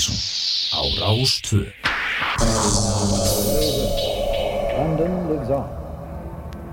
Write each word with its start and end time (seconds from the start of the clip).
Mattísson 0.00 0.16
á 0.72 0.80
Rástvö. 0.98 1.72
London 4.78 5.28
lives 5.28 5.50
on. 5.50 5.68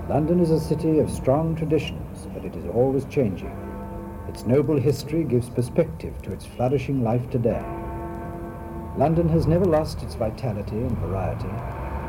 London 0.08 0.40
is 0.40 0.50
a 0.50 0.58
city 0.58 0.98
of 0.98 1.10
strong 1.10 1.54
traditions, 1.54 2.26
but 2.32 2.44
it 2.44 2.56
is 2.56 2.64
always 2.74 3.04
changing. 3.06 3.52
Its 4.28 4.46
noble 4.46 4.80
history 4.80 5.24
gives 5.24 5.50
perspective 5.50 6.14
to 6.22 6.32
its 6.32 6.46
flourishing 6.46 7.02
life 7.02 7.28
today. 7.28 7.62
London 8.96 9.28
has 9.28 9.46
never 9.46 9.64
lost 9.66 10.02
its 10.02 10.14
vitality 10.14 10.76
and 10.76 10.96
variety, 10.98 11.52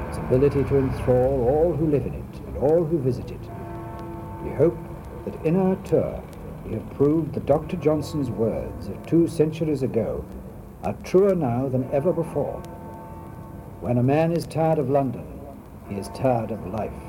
its 0.08 0.18
ability 0.18 0.64
to 0.70 0.78
enthrall 0.78 1.48
all 1.50 1.74
who 1.74 1.88
live 1.88 2.06
in 2.06 2.14
it 2.14 2.40
and 2.48 2.58
all 2.58 2.86
who 2.86 2.98
visit 2.98 3.30
it. 3.32 3.42
We 4.44 4.52
hope 4.52 4.78
that 5.26 5.46
in 5.46 5.58
our 5.58 5.76
tour 5.84 6.24
we 6.66 6.76
have 6.76 6.90
proved 6.92 7.34
that 7.34 7.46
Dr. 7.46 7.76
Johnson's 7.78 8.30
words 8.30 8.88
of 8.88 9.06
two 9.06 9.28
centuries 9.28 9.84
ago 9.84 10.24
are 10.84 10.94
truer 11.04 11.36
now 11.36 11.68
than 11.68 11.90
ever 11.92 12.14
before. 12.14 12.62
When 13.82 13.98
a 13.98 14.04
man 14.04 14.32
is 14.32 14.46
tired 14.46 14.80
of 14.80 14.90
London, 14.90 15.26
he 15.90 15.96
is 15.96 16.10
tired 16.10 16.52
of 16.52 16.68
life. 16.68 17.09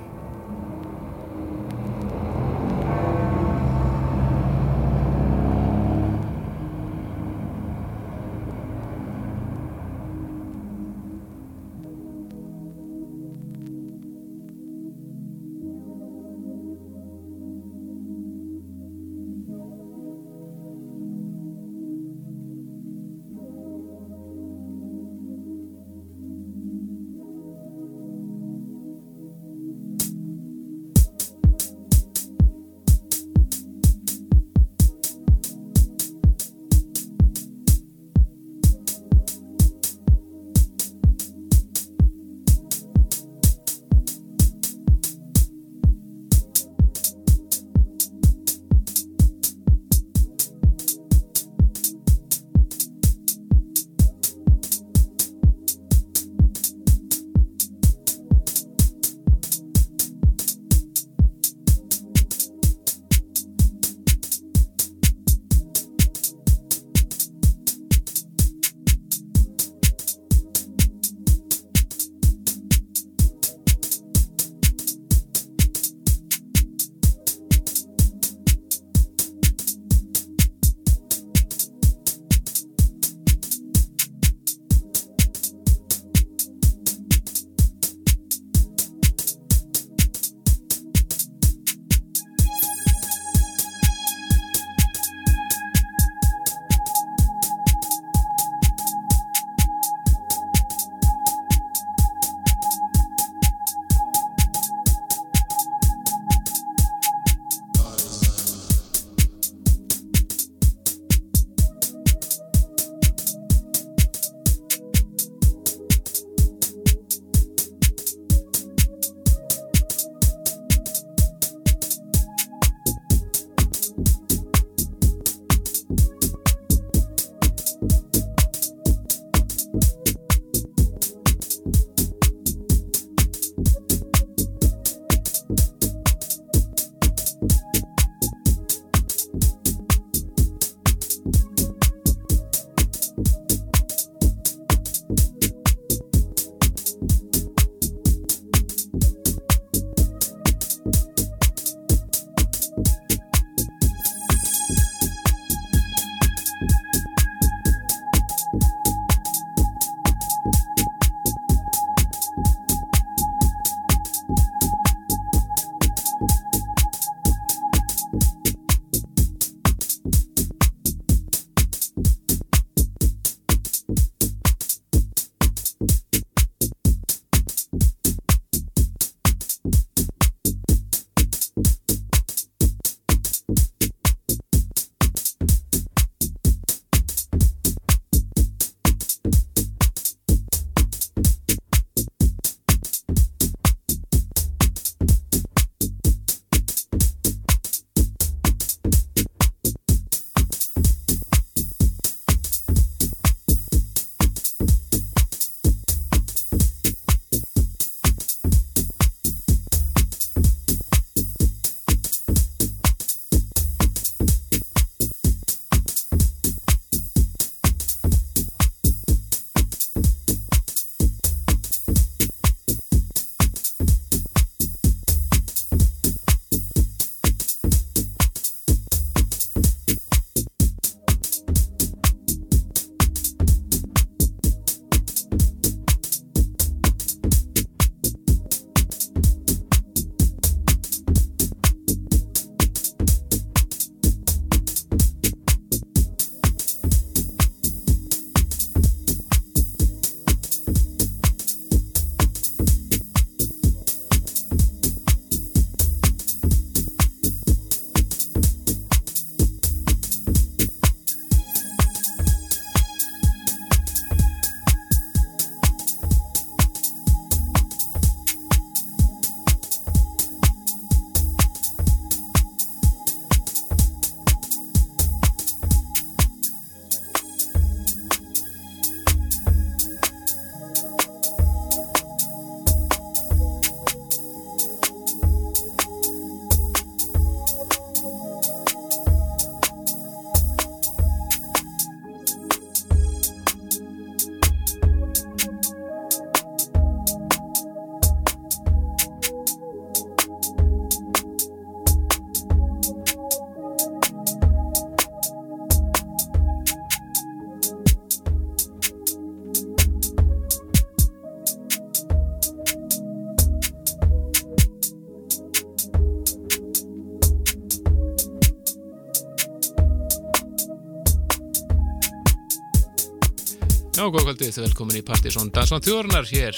Kvöldið, 324.41 324.63
velkomin 324.65 324.97
í 324.97 325.01
Partíson 325.05 325.51
Dansvann 325.53 325.83
Þjóðurnar 325.85 326.25
hér 326.31 326.57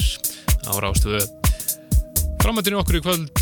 á 0.71 0.73
Rástöfu. 0.79 1.19
Framöndinu 2.39 2.77
okkur 2.79 2.95
í 2.95 3.03
kvöld 3.03 3.41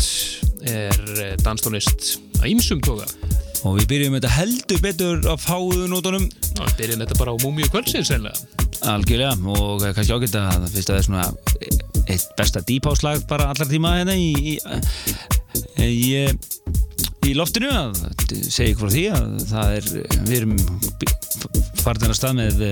er 0.65 0.95
eh, 1.21 1.35
danstónist 1.45 2.15
að 2.39 2.47
ýmsum 2.49 2.79
tóka. 2.81 3.05
Og 3.69 3.75
við 3.77 3.85
byrjum 3.91 4.15
þetta 4.17 4.31
heldur 4.33 4.79
betur 4.81 5.27
á 5.29 5.37
fáuðunótonum 5.37 6.25
Já, 6.25 6.63
við 6.63 6.73
byrjum 6.79 7.03
þetta 7.03 7.17
bara 7.19 7.35
á 7.37 7.41
múmiu 7.43 7.69
kvöldsins 7.69 8.09
algjörlega 8.15 9.35
og 9.53 9.85
eh, 9.85 9.93
kannski 9.93 10.15
ágætt 10.17 10.39
að 10.39 10.47
það 10.55 10.65
fyrst 10.73 10.89
að 10.89 10.97
það 10.97 11.01
er 11.03 11.05
svona 11.05 11.27
eitt 12.15 12.33
besta 12.39 12.63
dýpáslag 12.71 13.21
bara 13.29 13.51
allar 13.53 13.69
tíma 13.69 13.91
hérna 13.99 14.15
í, 14.17 14.31
í, 14.41 15.85
í, 15.85 16.25
í 17.29 17.35
loftinu 17.37 17.69
að 17.69 18.01
segja 18.47 18.73
ykkur 18.73 18.89
frá 18.89 18.95
því 18.97 19.05
að 19.19 19.37
það 19.53 19.77
er, 19.77 19.93
við 20.31 20.35
erum 20.39 20.57
farin 21.85 22.09
að 22.09 22.17
stað 22.17 22.35
með 22.41 22.65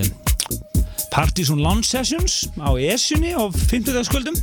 eh, 1.09 1.13
Partizón 1.13 1.65
Lounge 1.65 1.89
Sessions 1.89 2.45
á 2.61 2.69
ESU-ni 2.77 3.33
á 3.33 3.49
50. 3.49 4.05
skvöldum 4.05 4.37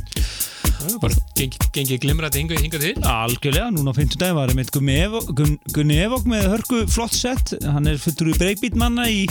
Já, 0.77 0.93
bara 1.01 1.15
gengið 1.33 1.63
gengi 1.73 1.97
glimrati 2.01 2.41
hingað 2.41 2.59
hinga 2.61 2.79
til. 2.81 2.91
Algjörlega, 3.09 3.71
núna 3.73 3.89
á 3.91 3.95
50 3.97 4.19
dag 4.21 4.33
var 4.37 4.47
einmitt 4.51 4.69
Gunni 4.75 5.97
Evok, 6.03 6.25
með 6.29 6.43
hörku 6.51 6.77
flott 6.91 7.15
sett, 7.17 7.47
hann 7.65 7.87
er 7.89 7.97
fullur 8.01 8.29
í 8.29 8.37
breakbeat 8.37 8.75
manna 8.77 9.07
í 9.09 9.25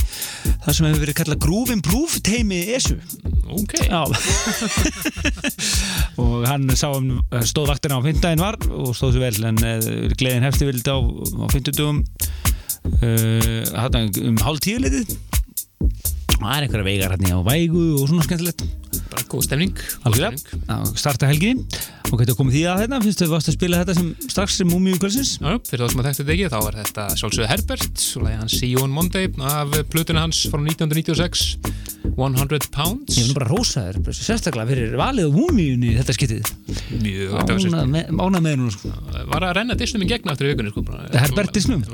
það 0.64 0.72
sem 0.72 0.86
hefur 0.88 1.02
verið 1.04 1.18
kallað 1.20 1.42
Groove 1.44 1.72
Improve 1.76 2.14
teimi 2.26 2.60
ESU 2.74 2.96
Ok. 3.46 3.74
Og 6.22 6.42
hann 6.50 6.66
sá 6.74 6.90
um 6.90 7.22
stóð 7.46 7.70
vaktina 7.70 7.98
á 8.00 8.02
50 8.02 8.24
daginn 8.24 8.42
var 8.42 8.56
og 8.66 8.90
stóð 8.98 9.14
sér 9.16 9.22
vel 9.28 9.48
en 9.52 9.58
uh, 9.62 9.76
gleðin 10.18 10.46
hefsti 10.48 10.66
vildi 10.66 10.90
á, 10.90 10.98
á 10.98 11.46
50 11.54 11.78
dagum 11.78 11.98
uh, 13.06 13.62
um 14.26 14.42
hálf 14.42 14.60
tíu 14.66 14.78
litið 14.82 15.14
það 16.40 16.56
er 16.56 16.66
einhverja 16.66 16.86
veigar 16.86 17.14
hérna 17.14 17.38
á 17.38 17.40
vægu 17.46 17.84
og 18.00 18.08
svona 18.10 18.26
skemmtilegt 18.26 18.66
Bara 19.10 19.22
góð 19.30 19.44
stemning. 19.46 19.72
stemning. 19.76 20.40
að 20.72 20.88
starta 20.98 21.28
helginni 21.30 21.64
og 22.10 22.20
getur 22.20 22.36
komið 22.38 22.56
því 22.56 22.62
að 22.70 22.80
þetta, 22.82 22.98
finnst 23.04 23.22
þau 23.22 23.30
varst 23.32 23.50
að 23.50 23.56
spila 23.56 23.80
þetta 23.82 23.94
sem 23.98 24.08
strax 24.30 24.58
sem 24.60 24.70
múmiu 24.70 24.98
kvölsins 25.00 25.32
fyrir 25.66 25.82
þá 25.84 25.92
sem 25.92 26.02
að 26.02 26.08
þetta 26.10 26.34
ekki, 26.36 26.50
þá 26.52 26.58
var 26.62 26.78
þetta 26.80 27.06
sjálfsögðu 27.20 27.48
Herbert, 27.50 28.02
svo 28.02 28.22
lagi 28.26 28.40
hans 28.40 28.58
See 28.60 28.70
You 28.72 28.84
on 28.84 28.94
Monday 28.94 29.30
af 29.42 29.74
plötuna 29.92 30.22
hans 30.26 30.44
frá 30.50 30.60
1996, 30.62 31.56
100 32.16 32.70
Pounds. 32.72 33.16
Ég 33.18 33.28
nú 33.28 33.36
bara 33.36 33.50
bara 34.00 34.14
sérstaklega 34.16 34.70
fyrir 34.70 34.94
valið 34.96 35.28
á 35.28 35.30
múmiunni 35.36 35.92
þetta 35.98 36.14
sérst. 36.16 37.76
Ánað 38.16 38.40
með, 38.40 38.48
hennu 38.48 38.70
sko. 38.72 38.92
Var 39.32 39.44
að 39.44 39.52
renna 39.58 39.76
disnum 39.76 40.04
í 40.06 40.08
gegn 40.08 40.32
aftur 40.32 40.48
í 40.48 40.54
vikunni, 40.54 40.72
sko. 40.72 40.84
Herbert 41.12 41.52
Disnum? 41.56 41.84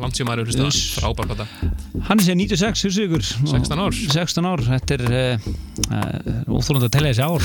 Hann 2.06 2.18
er 2.18 2.26
sér 2.26 2.38
96, 2.38 2.86
hugsa 2.86 3.04
ykkur 3.06 3.26
16 3.26 3.82
ár. 3.82 3.98
16 4.14 4.48
ár, 4.52 4.62
þetta 4.68 4.96
er 4.96 5.04
uh, 5.10 5.50
uh, 5.90 6.54
óþólandi 6.54 6.88
að 6.88 6.94
tella 6.96 7.12
þessi 7.12 7.26
ár 7.26 7.42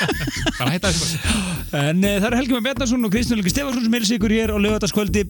Bara 0.58 0.72
hætta 0.72 0.90
bara. 0.90 1.36
En 1.84 2.02
uh, 2.02 2.16
það 2.16 2.28
eru 2.30 2.40
Helgi 2.40 2.56
með 2.56 2.66
Bjarnason 2.66 3.08
og 3.08 3.14
Kristján 3.14 3.40
Helgi 3.40 3.54
Stefansson 3.54 3.86
sem 3.86 3.96
er 3.96 4.06
ykkur 4.16 4.36
hér 4.36 4.52
á 4.52 4.58
lögataskvöldi 4.60 5.24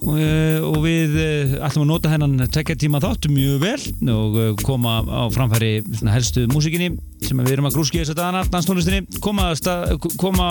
og, 0.00 0.16
og 0.64 0.78
við 0.84 1.16
ætlum 1.60 1.84
að 1.84 1.90
nota 1.90 2.12
hennan 2.12 2.46
tekja 2.52 2.78
tíma 2.80 3.02
þátt 3.04 3.28
mjög 3.32 3.60
vel 3.62 4.12
og 4.14 4.62
koma 4.64 5.00
á 5.04 5.28
framfæri 5.32 5.72
helstu 6.20 6.46
músikinni 6.52 6.90
sem 7.24 7.40
við 7.42 7.54
erum 7.56 7.68
að 7.70 7.76
grúski 7.78 8.00
þess 8.02 8.12
að 8.14 8.20
dana, 8.22 8.44
danstónlistinni 8.52 9.20
koma, 9.24 9.50
að 9.52 9.58
stað, 9.62 9.96
koma 10.20 10.48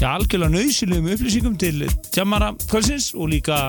já, 0.00 0.08
algjörlega 0.14 0.54
nöysilegum 0.54 1.10
upplýsingum 1.14 1.58
til 1.60 1.86
tjammara 2.14 2.52
kvöldsins 2.70 3.10
og 3.18 3.30
líka 3.34 3.60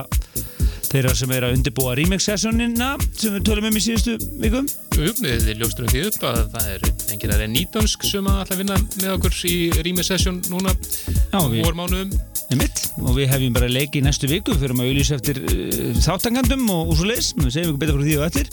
þeirra 0.88 1.12
sem 1.18 1.32
er 1.36 1.44
að 1.44 1.58
undirbúa 1.58 1.92
remix 1.98 2.24
sessionina 2.30 2.94
sem 3.12 3.34
við 3.36 3.42
tölum 3.50 3.66
um 3.68 3.76
í 3.76 3.82
síðustu 3.84 4.14
vikum 4.40 4.68
Við 4.98 5.50
ljósturum 5.60 5.90
því 5.92 6.00
upp 6.08 6.24
að 6.30 6.38
það 6.54 6.70
er 6.72 6.86
enginn 7.12 7.34
að 7.34 7.42
reyna 7.42 7.52
nýdönsk 7.58 8.06
sem 8.08 8.26
að 8.30 8.40
ætla 8.46 8.56
að 8.56 8.62
vinna 8.64 8.78
með 9.02 9.12
okkur 9.18 9.36
í 9.52 9.56
Rými 9.84 10.06
Session 10.06 10.40
núna 10.50 10.72
Já, 10.72 11.38
við- 11.44 11.60
vormánuðum. 11.66 12.16
Og 12.48 13.12
við 13.14 13.28
hefjum 13.30 13.56
bara 13.56 13.68
leiki 13.70 14.00
í 14.00 14.04
næstu 14.04 14.28
viku. 14.30 14.54
Fyrir 14.58 14.72
að 14.74 14.86
auðlýsa 14.88 15.18
eftir 15.18 15.40
uh, 15.44 15.90
þáttangandum 16.00 16.64
og, 16.72 16.92
og 16.92 16.98
svo 16.98 17.08
leis, 17.10 17.32
við 17.36 17.52
segjum 17.54 17.74
ykkur 17.74 17.82
betur 17.82 17.98
frá 17.98 18.06
því 18.06 18.16
og 18.16 18.24
eftir. 18.28 18.48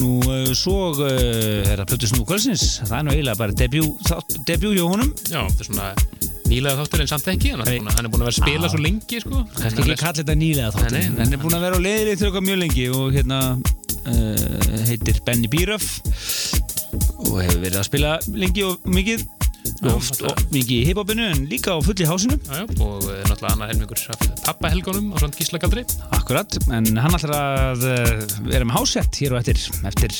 Nú 0.00 0.10
uh, 0.26 0.50
svo 0.58 0.78
uh, 0.96 1.12
er 1.62 1.78
það 1.78 1.86
plötu 1.92 2.10
snú 2.10 2.26
kvölsins, 2.28 2.66
það 2.82 2.96
er 2.98 3.06
nú 3.06 3.14
eiginlega 3.14 3.38
bara 3.38 3.56
debut, 3.62 4.74
hjá 4.74 4.84
honum. 4.84 5.14
Já, 5.30 5.40
þetta 5.46 5.64
er 5.64 5.70
svona 5.70 5.88
nýlega 6.48 6.78
þáttur 6.80 7.04
en 7.04 7.10
samt 7.10 7.30
ekki, 7.34 7.54
hann 7.54 7.66
er 7.68 7.90
hann 7.92 8.10
búin 8.10 8.22
að 8.24 8.30
vera 8.30 8.34
að 8.34 8.38
spila 8.38 8.68
Já. 8.68 8.72
svo 8.72 8.78
lengi, 8.80 9.18
sko. 9.20 9.42
kannski 9.58 9.82
ekki 9.84 9.98
kalla 10.00 10.20
þetta 10.22 10.38
nýlega 10.42 10.70
þáttur. 10.74 10.94
Nei, 10.96 11.10
nei. 11.12 11.18
hann 11.22 11.36
er 11.36 11.42
búin 11.42 11.58
að 11.58 11.66
vera 11.66 11.78
á 11.78 11.86
leiðri 11.86 12.30
okkar 12.30 12.46
mjög 12.48 12.62
lengi 12.64 12.86
og 12.96 13.18
hérna 13.18 13.40
heitir 14.88 15.20
Benny 15.26 15.50
Bíröf 15.52 15.84
og 17.28 17.42
hefur 17.42 17.60
verið 17.60 17.80
að 17.82 17.88
spila 17.90 18.14
lengi 18.32 18.64
og 18.64 18.88
mikið 18.88 19.26
oft 19.92 20.22
mikið 20.52 20.76
í 20.78 20.84
hiphopinu 20.90 21.28
en 21.32 21.46
líka 21.50 21.76
á 21.76 21.78
fulli 21.84 22.08
hásinu 22.08 22.38
Já, 22.48 22.62
já, 22.62 22.64
og 22.82 23.08
eh, 23.08 23.22
náttúrulega 23.28 23.54
annar 23.54 23.72
helmingur 23.72 24.02
pappahelgunum 24.48 25.12
á 25.12 25.16
svona 25.20 25.36
gíslagaldri. 25.36 25.84
Akkurat, 26.16 26.58
en 26.72 26.88
hann 26.96 27.16
ætlar 27.16 27.34
að 27.36 27.86
uh, 27.88 28.26
vera 28.48 28.66
með 28.66 28.78
hásett 28.78 29.20
hér 29.20 29.34
og 29.36 29.42
eftir, 29.42 29.60
eftir, 29.88 30.14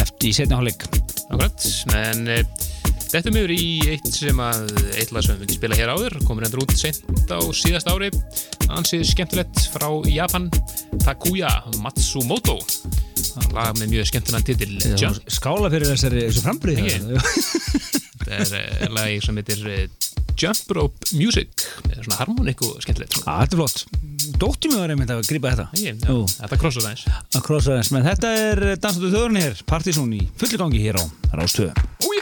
eftir 0.00 0.30
í 0.30 0.34
setna 0.36 0.58
hálfleik. 0.58 0.86
Akkurat, 1.28 1.66
en 1.98 2.30
e, 2.32 2.38
þetta 3.10 3.28
er 3.28 3.36
mjög 3.36 3.54
í 3.54 3.66
eitt 3.92 4.08
sem 4.14 4.42
að 4.42 4.72
eitt 4.96 5.12
lag 5.12 5.26
sem 5.26 5.36
við 5.36 5.46
ekki 5.46 5.58
spila 5.60 5.78
hér 5.78 5.92
áður, 5.92 6.18
komur 6.28 6.48
endur 6.48 6.64
út 6.64 6.74
sent 6.78 7.04
á 7.28 7.40
síðast 7.56 7.90
ári, 7.92 8.10
ansið 8.72 9.04
skemmtilegt 9.12 9.66
frá 9.74 9.88
Japan, 10.08 10.48
Takuya 11.04 11.52
Matsumoto, 11.84 12.58
lag 13.52 13.76
með 13.80 13.98
mjög 13.98 14.12
skemmtilegan 14.12 14.48
titil, 14.48 14.72
Jump. 14.96 15.20
Skála 15.28 15.72
fyrir 15.72 15.92
þessari, 15.92 16.24
þessu 16.30 16.46
frambrið. 16.46 18.00
Þetta 18.22 18.58
er 18.60 18.86
e, 18.86 18.88
lag 18.94 19.24
sem 19.24 19.40
heitir 19.40 19.62
e, 19.68 19.76
Jump 20.38 20.74
Rope 20.78 21.10
Music, 21.18 21.66
með 21.88 22.06
svona 22.06 22.18
harmonik 22.22 22.62
og 22.66 22.78
skemmtilegt. 22.84 23.18
Já, 23.20 23.26
þetta 23.42 23.58
er 23.58 23.60
flott. 23.60 23.84
Dóttir 24.40 24.72
mig 24.72 24.80
var 24.80 24.94
einmitt 24.94 25.12
að 25.12 25.24
grípa 25.28 25.52
þetta. 25.52 25.68
Ég, 25.82 26.02
Jú. 26.08 26.22
þetta 26.38 26.60
krossar 26.62 26.88
aðeins. 26.88 27.06
Að 27.34 27.46
krossa 27.48 27.78
þess, 27.78 27.94
menn 27.94 28.06
þetta 28.06 28.34
er 28.48 28.64
dansaðu 28.76 29.12
þjóðurinn 29.14 29.42
hér, 29.42 29.64
Partizón 29.68 30.14
í 30.16 30.24
fulli 30.40 30.62
gangi 30.62 30.84
hér 30.86 31.02
á 31.02 31.04
Rástöðu. 31.36 32.21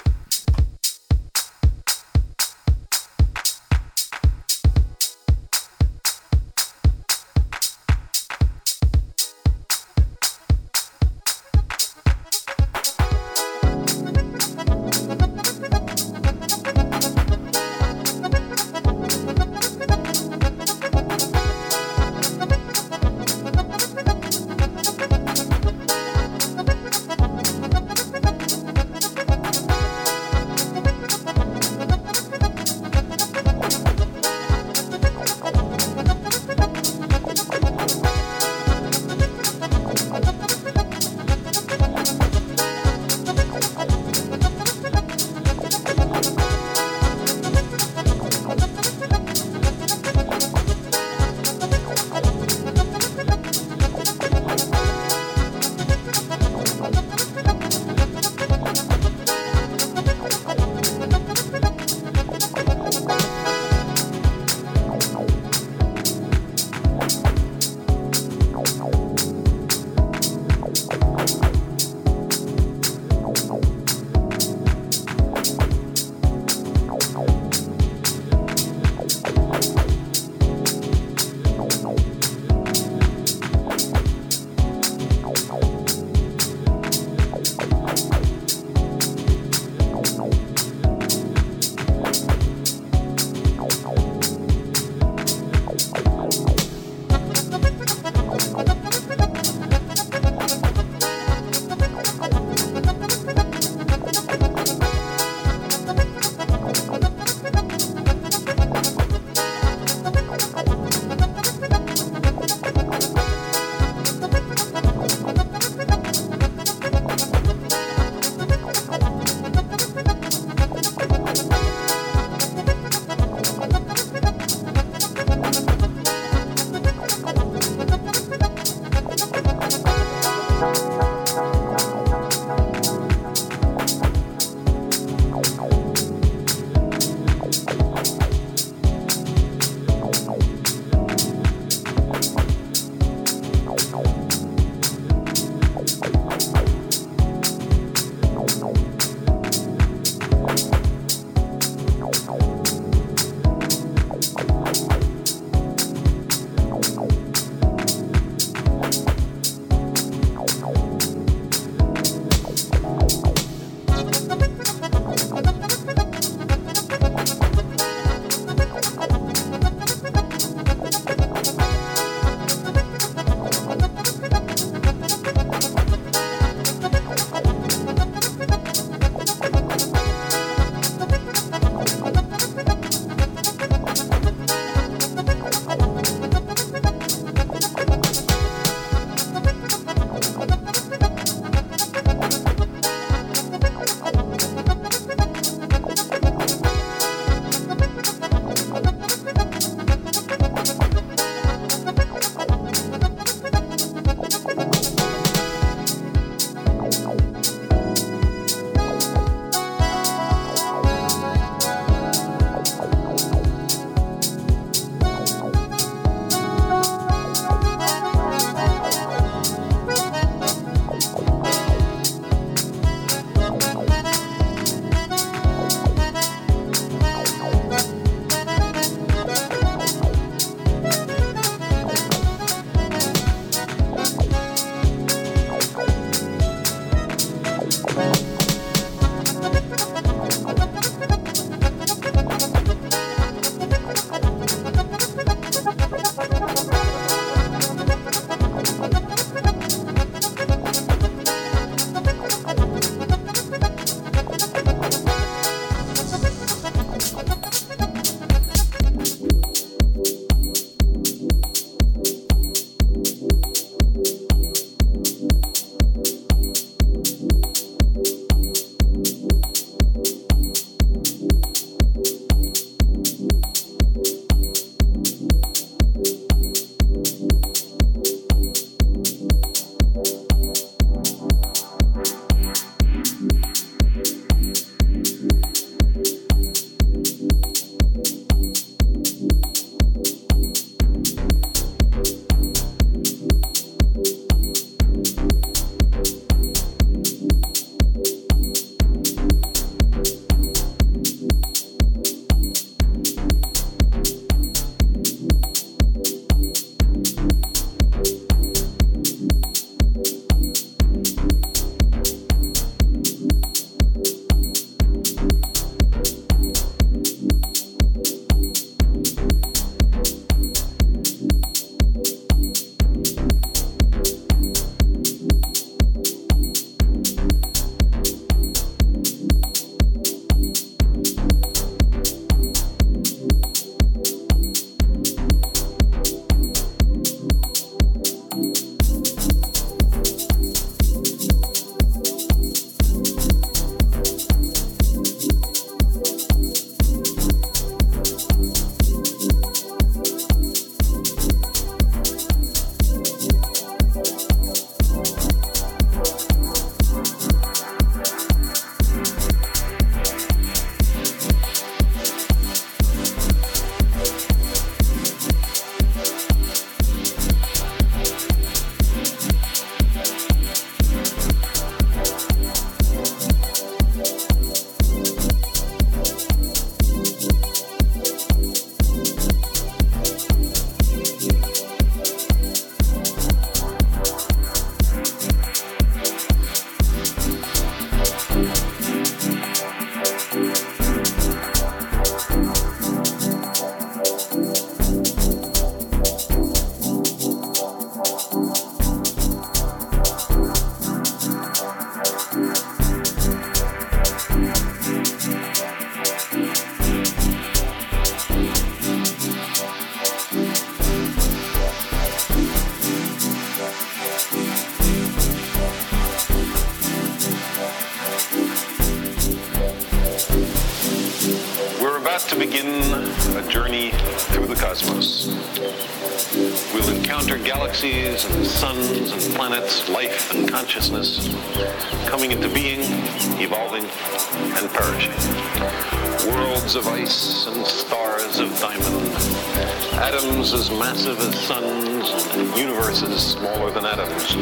As 440.52 440.70
massive 440.70 441.18
as 441.20 441.38
suns, 441.38 442.10
and 442.34 442.58
universes 442.58 443.22
smaller 443.22 443.70
than 443.70 443.84
atoms. 443.84 444.34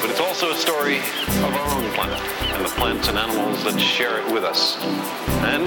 But 0.00 0.10
it's 0.10 0.20
also 0.20 0.50
a 0.50 0.54
story 0.54 0.98
of 0.98 1.54
our 1.54 1.70
own 1.76 1.92
planet 1.92 2.20
and 2.52 2.64
the 2.64 2.70
plants 2.70 3.08
and 3.08 3.16
animals 3.18 3.62
that 3.64 3.78
share 3.78 4.18
it 4.18 4.32
with 4.32 4.44
us. 4.44 4.76
And 5.44 5.66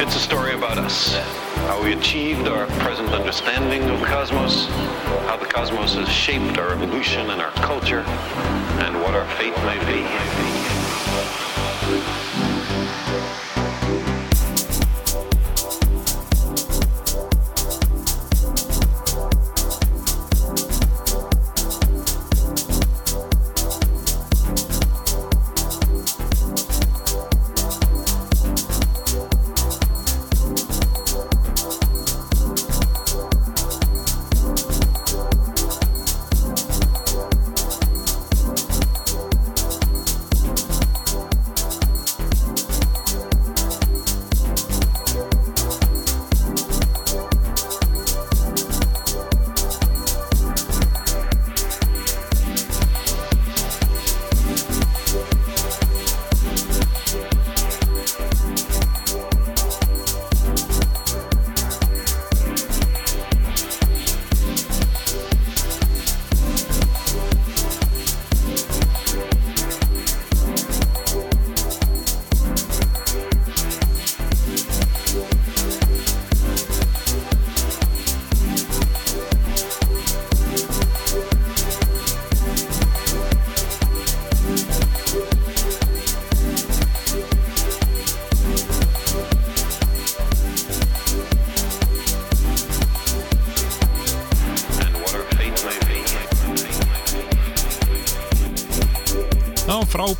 it's 0.00 0.16
a 0.16 0.20
story 0.20 0.54
about 0.54 0.78
us, 0.78 1.14
how 1.68 1.82
we 1.82 1.92
achieved 1.92 2.48
our 2.48 2.66
present 2.80 3.08
understanding 3.10 3.82
of 3.90 4.02
cosmos, 4.02 4.66
how 5.26 5.36
the 5.36 5.46
cosmos 5.46 5.94
has 5.94 6.08
shaped 6.08 6.58
our 6.58 6.72
evolution 6.72 7.30
and 7.30 7.40
our 7.40 7.52
culture, 7.52 8.04
and 8.84 9.00
what 9.02 9.14
our 9.14 9.26
fate 9.36 9.56
may 9.64 9.78
be. 9.86 10.61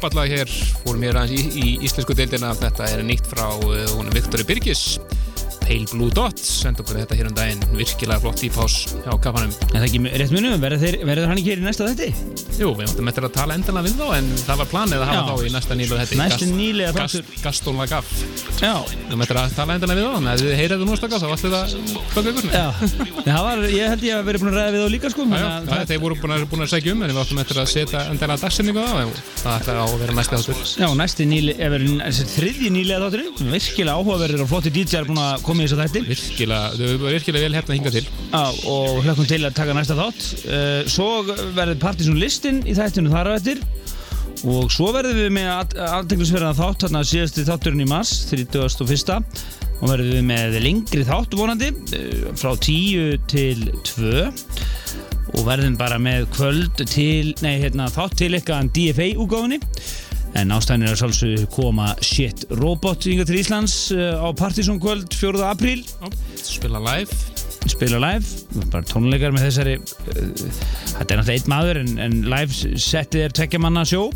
Frábætlega 0.03 0.35
hér. 0.35 0.51
Fórum 0.83 1.03
hér 1.07 1.15
aðeins 1.21 1.55
í, 1.55 1.61
í 1.62 1.73
íslensku 1.87 2.17
deildina. 2.19 2.49
Þetta 2.59 2.88
er 2.91 3.05
nýtt 3.07 3.29
frá 3.31 3.45
uh, 3.55 3.77
hún 3.95 4.11
Viktori 4.11 4.43
Birgis. 4.49 4.99
Pale 5.62 5.87
Blue 5.93 6.11
Dot 6.11 6.41
senda 6.43 6.83
okkur 6.83 6.99
þetta 6.99 7.15
hér 7.21 7.29
um 7.31 7.37
daginn. 7.37 7.62
Virkilega 7.79 8.19
flott 8.25 8.43
í 8.43 8.51
pás 8.51 8.81
hjá 9.05 9.12
kafanum 9.23 9.53
En 9.53 9.77
það 9.77 9.79
er 9.79 9.87
ekki 9.87 10.01
rétt 10.11 10.35
munum, 10.35 10.57
verður 10.59 11.31
hann 11.31 11.38
ekki 11.38 11.53
hér 11.53 11.62
í 11.62 11.67
næsta 11.69 11.87
þetti? 11.93 12.11
Jú, 12.59 12.73
við 12.81 12.91
áttum 12.91 13.12
eftir 13.12 13.29
að 13.29 13.35
tala 13.37 13.55
endanlega 13.61 13.87
við 13.87 14.03
þá 14.03 14.19
en 14.19 14.33
það 14.43 14.62
var 14.65 14.71
planið 14.75 15.05
að 15.05 15.12
hafa 15.12 15.23
Já. 15.23 15.29
þá 15.31 15.47
í 15.47 15.55
næsta 15.55 15.79
nýlega 15.79 16.03
þetta 16.03 16.19
Næsti 16.25 16.51
nýliða 16.51 16.97
þáttur. 16.99 17.31
Gastón 17.47 17.79
Lagaf 17.79 18.11
Já, 18.62 18.77
áttum 18.79 19.22
eftir 19.25 19.38
að 19.40 19.55
tala 19.57 19.75
endanlega 19.75 19.98
við 19.98 20.05
þá 20.07 20.12
þannig 20.14 20.33
að 20.33 20.42
þið 20.42 20.61
þetta 20.62 20.87
nú 20.87 20.96
stakka 20.98 21.18
þá 21.18 21.25
allir 21.33 21.53
það 21.53 21.72
baka 22.12 22.33
ykkur. 22.33 22.44
Já. 22.53 22.66
Var, 23.42 23.62
ég 23.72 23.88
held 23.90 24.05
ég 24.07 24.14
að 24.14 24.29
verið 24.29 24.42
búin 24.44 24.53
að 24.53 24.59
ræða 24.61 24.72
við 24.77 24.83
þá 24.85 24.92
líka 24.92 25.11
sko 25.11 25.27
Já, 25.33 25.46
að 25.66 25.90
þeir 25.90 26.01
voru 26.05 26.18
búin 26.20 26.35
að, 26.37 26.44
búin 26.53 26.62
að 26.62 26.70
segja 26.70 26.94
um 26.94 27.03
en 27.03 27.11
við 27.11 27.18
áttum 27.25 27.40
eftir 27.42 27.59
að 27.59 27.70
setja 27.72 28.05
endanlega 28.12 28.44
dagsinningu 28.44 28.85
á 28.87 28.94
það 29.42 29.57
ætlaði 29.57 29.83
á 29.83 29.87
að 29.88 29.96
vera 30.05 30.16
næsti 30.20 30.38
þáttur. 30.38 30.62
Já, 30.79 30.88
næsti 31.03 31.27
nýli, 31.33 31.57
ef 31.59 31.77
er 31.77 31.87
þriðji 32.37 32.72
nýliða 32.77 33.03
þátturinn. 33.03 33.53
Virkilega 33.57 33.98
áhugaverðir 33.98 34.44
og 34.46 34.51
flotti 34.53 34.75
DJ-ar 34.79 35.11
búin 35.11 35.22
að 35.27 35.44
koma 35.48 35.66
í 35.66 35.66
þess 35.66 35.77
að 35.77 35.83
þætti. 35.83 36.05
Virkilega, 36.12 36.70
þau 36.79 36.87
eru 36.87 37.12
virkilega 37.16 37.48
vel 37.48 37.59
hefna 37.59 37.79
hinga 37.81 37.94
til. 37.98 38.07
Já, 38.07 38.44
og 38.70 39.03
hlökkum 39.03 39.31
til 39.33 39.42
að 39.42 39.59
taka 39.59 39.75
næsta 39.75 39.98
þátt. 39.98 40.31
Uh, 40.46 40.81
Svo 40.92 41.11
verður 41.27 41.83
Partisan 41.83 42.20
listin 42.22 42.62
í 42.62 42.79
þættinu 42.79 43.11
þar 43.11 43.35
á 43.35 43.38
eftir 43.40 43.64
og 44.48 44.70
svo 44.74 44.90
verðum 44.94 45.18
við 45.20 45.35
með 45.37 45.50
afteklisverðan 45.87 46.57
þátt 46.59 46.87
þarna 46.87 47.02
síðasti 47.07 47.44
þátturinn 47.46 47.85
í 47.85 47.88
mars 47.90 48.12
31. 48.31 49.20
og 49.78 49.90
verðum 49.90 50.16
við 50.16 50.24
með 50.31 50.57
lengri 50.64 51.07
þátt 51.07 51.37
vonandi 51.38 51.70
uh, 51.70 52.31
frá 52.38 52.52
10 52.57 53.26
til 53.31 53.68
2 53.92 54.24
og 55.33 55.44
verðum 55.46 55.76
bara 55.78 56.00
með 56.02 56.26
kvöld 56.35 56.83
til, 56.90 57.33
nei 57.44 57.61
hérna 57.62 57.87
þátt 57.92 58.18
til 58.20 58.33
eitthvað 58.35 58.72
DFA 58.74 59.12
úgáfinni 59.22 59.61
en 60.38 60.55
ástæðin 60.57 60.88
er 60.88 60.94
að 60.94 61.02
sjálfsögðu 61.02 61.48
koma 61.52 61.92
shit 62.02 62.46
robot 62.59 63.07
yngar 63.11 63.28
til 63.28 63.42
Íslands 63.42 63.76
uh, 63.94 64.18
á 64.18 64.28
Partisan 64.35 64.83
kvöld 64.83 65.14
4. 65.14 65.38
apríl 65.52 65.87
Spila 66.42 66.83
live 66.83 67.32
spila 67.70 68.01
live, 68.03 68.27
bara 68.72 68.87
tónleikar 68.88 69.35
með 69.35 69.48
þessari 69.48 69.79
uh, 69.79 69.87
þetta 70.98 71.07
er 71.07 71.20
náttúrulega 71.20 71.38
einn 71.38 71.53
maður 71.53 71.83
en, 71.83 71.96
en 72.07 72.20
live 72.33 72.77
setið 72.83 73.27
er 73.29 73.37
tvekja 73.38 73.62
manna 73.62 73.87
sjó 73.88 74.09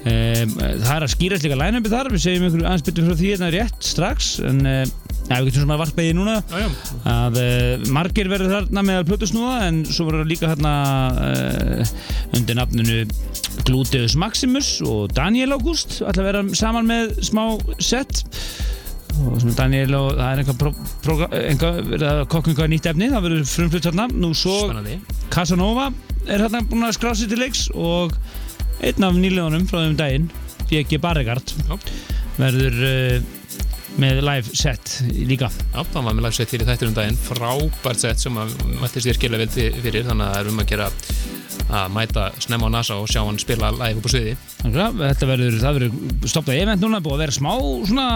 það 0.00 0.92
er 0.94 1.04
að 1.04 1.10
skýrast 1.12 1.44
líka 1.44 1.56
line-upi 1.60 1.90
þar, 1.92 2.08
við 2.14 2.22
segjum 2.24 2.46
ykkur 2.48 2.62
aðeins 2.64 2.84
byttum 2.86 3.08
frá 3.08 3.16
því 3.18 3.32
hérna 3.34 3.50
rétt 3.52 3.84
strax 3.84 4.30
en 4.48 4.62
uh, 4.64 4.84
ja, 5.28 5.38
við 5.38 5.50
getum 5.50 5.64
sem 5.64 5.72
að 5.74 5.82
varpa 5.82 6.02
í 6.02 6.08
því 6.08 6.16
núna 6.18 6.36
Já, 6.40 6.62
já, 6.62 6.68
að 7.12 7.38
uh, 7.42 7.84
margir 7.94 8.30
verður 8.32 8.54
þarna 8.56 8.84
með 8.86 9.00
að 9.00 9.10
plötusnúða 9.10 9.58
en 9.68 9.82
svo 9.90 10.06
verður 10.08 10.30
líka 10.30 10.50
þarna 10.54 10.74
uh, 11.28 11.94
undir 12.38 12.58
nafninu 12.58 12.98
Gluteus 13.68 14.16
Maximus 14.18 14.72
og 14.86 15.12
Daniel 15.16 15.54
August 15.58 16.00
ætla 16.00 16.24
að 16.24 16.30
vera 16.30 16.44
saman 16.58 16.88
með 16.88 17.16
smá 17.28 17.44
set 17.82 18.24
og 19.18 19.40
sem 19.42 19.54
Daniel 19.58 19.96
og 19.98 20.12
það 20.18 20.26
er 20.28 20.42
einhver, 20.42 20.58
pro, 20.60 20.72
pro, 21.04 21.16
einhver 21.28 21.80
verið 21.88 22.06
að 22.10 22.22
kokka 22.32 22.52
einhver 22.52 22.70
nýtt 22.72 22.90
efni 22.90 23.10
það 23.12 23.26
verður 23.26 23.50
frumflutt 23.50 23.88
þarna 23.88 24.06
nú 24.12 24.30
svo 24.36 24.56
spennandi 24.64 25.00
Casanova 25.32 25.88
er 26.26 26.44
þarna 26.46 26.62
búin 26.70 26.86
að 26.88 26.96
skrá 26.98 27.12
sér 27.16 27.32
til 27.32 27.42
leiks 27.42 27.66
og 27.74 28.14
einn 28.80 29.06
af 29.06 29.18
nýlegunum 29.18 29.66
frá 29.70 29.82
þeim 29.82 29.98
daginn 29.98 30.30
P.G. 30.70 31.00
Barregard 31.02 31.54
verður 32.38 32.80
uh, 32.86 33.39
með 33.98 34.20
live 34.22 34.54
set 34.56 34.94
líka. 35.10 35.48
Já, 35.74 35.82
það 35.82 36.04
var 36.06 36.14
með 36.14 36.24
live 36.26 36.36
set 36.38 36.52
hér 36.54 36.62
í 36.64 36.68
þættir 36.70 36.90
um 36.90 36.96
daginn. 36.96 37.18
Frábært 37.26 38.00
set 38.04 38.22
sem 38.22 38.38
að 38.40 38.54
mættist 38.80 39.08
virkilega 39.10 39.42
vel 39.44 39.52
fi- 39.54 39.82
fyrir 39.82 40.06
þannig 40.08 40.26
að 40.28 40.34
það 40.34 40.40
er 40.44 40.50
um 40.52 40.62
að 40.62 40.70
gera 40.70 40.90
að 41.70 41.92
mæta 41.94 42.24
snemma 42.42 42.66
á 42.66 42.74
NASA 42.74 42.96
og 42.98 43.06
sjá 43.10 43.20
hann 43.22 43.38
spila 43.38 43.68
live 43.74 44.00
upp 44.00 44.06
á 44.06 44.10
sviði. 44.10 44.32
Þetta 44.60 45.26
verður, 45.30 45.58
það 45.62 45.76
verður 45.78 46.30
stoppað 46.32 46.58
event 46.64 46.82
núna, 46.82 47.00
búið 47.04 47.14
að 47.14 47.22
vera 47.24 47.36
smá 47.36 47.52
svona 47.90 48.06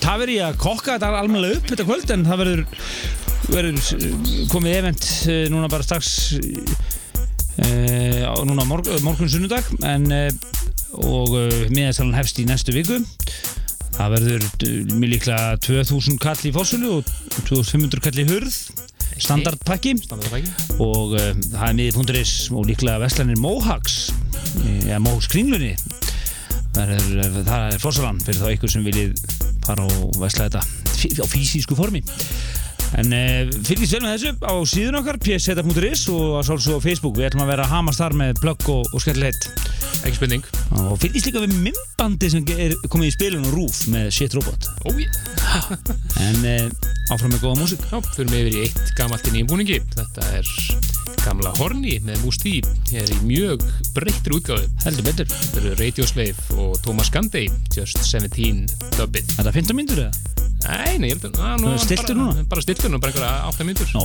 tafir 0.00 0.32
í 0.32 0.38
að 0.44 0.56
kokka 0.62 0.94
þetta 0.96 1.10
almennilega 1.20 1.58
upp 1.60 1.68
þetta 1.72 1.86
kvöld 1.90 2.14
en 2.14 2.24
það 2.28 2.40
verður, 2.40 2.62
verður 3.52 3.76
eh, 3.98 4.46
komið 4.54 4.78
event 4.78 5.10
eh, 5.28 5.42
núna 5.52 5.68
bara 5.72 5.84
strax 5.84 6.14
e, 7.60 7.68
núna 8.48 8.64
morg, 8.68 8.88
morgun 9.04 9.28
sunnudag 9.30 9.68
en 9.84 10.08
e, 10.12 10.22
og 11.04 11.36
miðastalan 11.74 12.16
hefst 12.16 12.40
í 12.40 12.46
næstu 12.48 12.72
viku 12.74 13.00
það 13.94 14.16
verður 14.16 14.46
eh, 14.46 14.80
mjög 14.94 15.12
líklega 15.14 15.54
2000 15.64 16.18
kall 16.22 16.40
í 16.48 16.52
fórsölu 16.54 16.98
og 16.98 17.14
2500 17.48 18.04
kall 18.04 18.20
í 18.22 18.26
hurð 18.28 18.58
standardpakki. 19.14 19.94
Og 20.82 21.14
uh, 21.14 21.30
það 21.52 21.68
er 21.68 21.76
miði.is 21.78 22.32
og 22.50 22.66
líklega 22.66 22.98
Vestlanir 23.02 23.38
Mohags 23.38 24.08
eða 24.64 24.98
Mohags 25.04 25.30
kringlunni. 25.30 25.74
Það 26.74 26.96
er, 26.96 27.04
það 27.46 27.68
er 27.68 27.78
fórsalan 27.82 28.18
fyrir 28.24 28.40
þá 28.42 28.48
ykkur 28.56 28.72
sem 28.72 28.86
viljið 28.86 29.14
fara 29.64 29.86
og 29.86 30.18
vesla 30.18 30.48
þetta 30.48 30.64
á 31.22 31.26
fysísku 31.30 31.76
formi 31.78 32.02
En 33.00 33.10
uh, 33.10 33.52
fylgjast 33.66 33.96
vel 33.96 34.02
með 34.04 34.12
þessu 34.14 34.32
á 34.46 34.54
síðun 34.70 34.98
okkar 35.00 35.18
pseta.is 35.22 36.04
og 36.14 36.38
að 36.38 36.46
sálsög 36.50 36.78
á 36.78 36.84
Facebook 36.84 37.16
við 37.18 37.30
ætlum 37.30 37.44
að 37.46 37.52
vera 37.54 37.66
að 37.66 37.72
hamast 37.74 38.02
þar 38.02 38.16
með 38.20 38.38
plögg 38.42 38.68
og, 38.70 38.90
og 38.94 39.02
skemmtilegt 39.02 39.48
Ekki 40.04 40.18
spurning. 40.18 40.44
og 40.78 40.98
fylgjast 41.00 41.28
líka 41.30 41.42
við 41.42 41.56
mymbandi 41.64 42.30
sem 42.30 42.46
er 42.54 42.74
komið 42.92 43.08
í 43.08 43.14
spilun 43.16 43.46
og 43.48 43.56
rúf 43.56 43.80
með 43.90 44.10
Shit 44.14 44.36
Robot 44.36 44.68
Ói. 44.86 45.06
en 46.26 46.44
uh, 46.44 46.90
áfram 47.14 47.32
með 47.34 47.42
góða 47.42 47.60
músík 47.62 47.84
Já, 47.90 47.98
fyrir 48.14 48.30
mig 48.30 48.44
yfir 48.44 48.58
í 48.58 48.62
eitt 48.66 48.94
gamalt 48.98 49.26
inn 49.30 49.40
í 49.40 49.44
búningi. 49.48 49.80
Þetta 49.94 50.28
er 50.38 50.48
gamla 51.24 51.52
Horni 51.58 51.98
með 52.04 52.24
Musti. 52.24 52.56
Hér 52.90 53.10
í 53.14 53.18
mjög 53.26 53.64
breyttir 53.96 54.36
útgáðu. 54.38 54.70
heldur 54.84 55.08
betur 55.08 55.30
Þetta 55.30 55.62
eru 55.62 55.74
Radio 55.80 56.08
Slave 56.08 56.58
og 56.60 56.78
Thomas 56.84 57.12
Gandey, 57.14 57.50
Just 57.74 58.02
17 58.04 58.64
dubbið. 58.98 59.30
Þetta 59.36 59.48
er 59.48 59.56
15 59.60 59.78
myndur 59.78 60.04
eða? 60.06 60.53
Nei, 60.64 60.98
nei, 60.98 61.08
ég 61.10 61.18
held 61.18 61.26
að... 61.28 61.62
nú 61.62 61.72
bara- 61.74 62.16
núna? 62.18 62.44
Bara 62.50 62.64
stiltur 62.64 62.92
nú, 62.92 63.00
bara 63.02 63.12
einhverja 63.12 63.48
8 63.50 63.66
myndur. 63.68 63.90
Nó, 63.94 64.04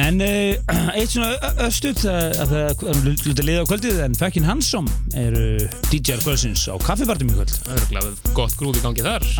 en 0.00 0.22
uh, 0.24 0.74
eitt 0.98 1.14
svona 1.14 1.52
östuð 1.68 2.04
að 2.10 2.54
það 2.54 2.86
er 2.94 3.02
hluti 3.04 3.46
liða 3.46 3.66
á 3.66 3.70
kvöldið 3.70 4.00
en 4.08 4.16
Fekkin 4.18 4.48
Hansson 4.48 4.88
eru 5.18 5.44
DJ-ar 5.90 6.24
kvöldsins 6.24 6.66
á 6.70 6.74
kaffibartum 6.82 7.30
í 7.30 7.36
kvöld 7.38 7.54
Það 7.60 7.74
er 7.76 7.82
örugglega 7.82 8.34
gott 8.40 8.58
grúð 8.60 8.80
í 8.80 8.86
gangi 8.88 9.06
þar. 9.06 9.30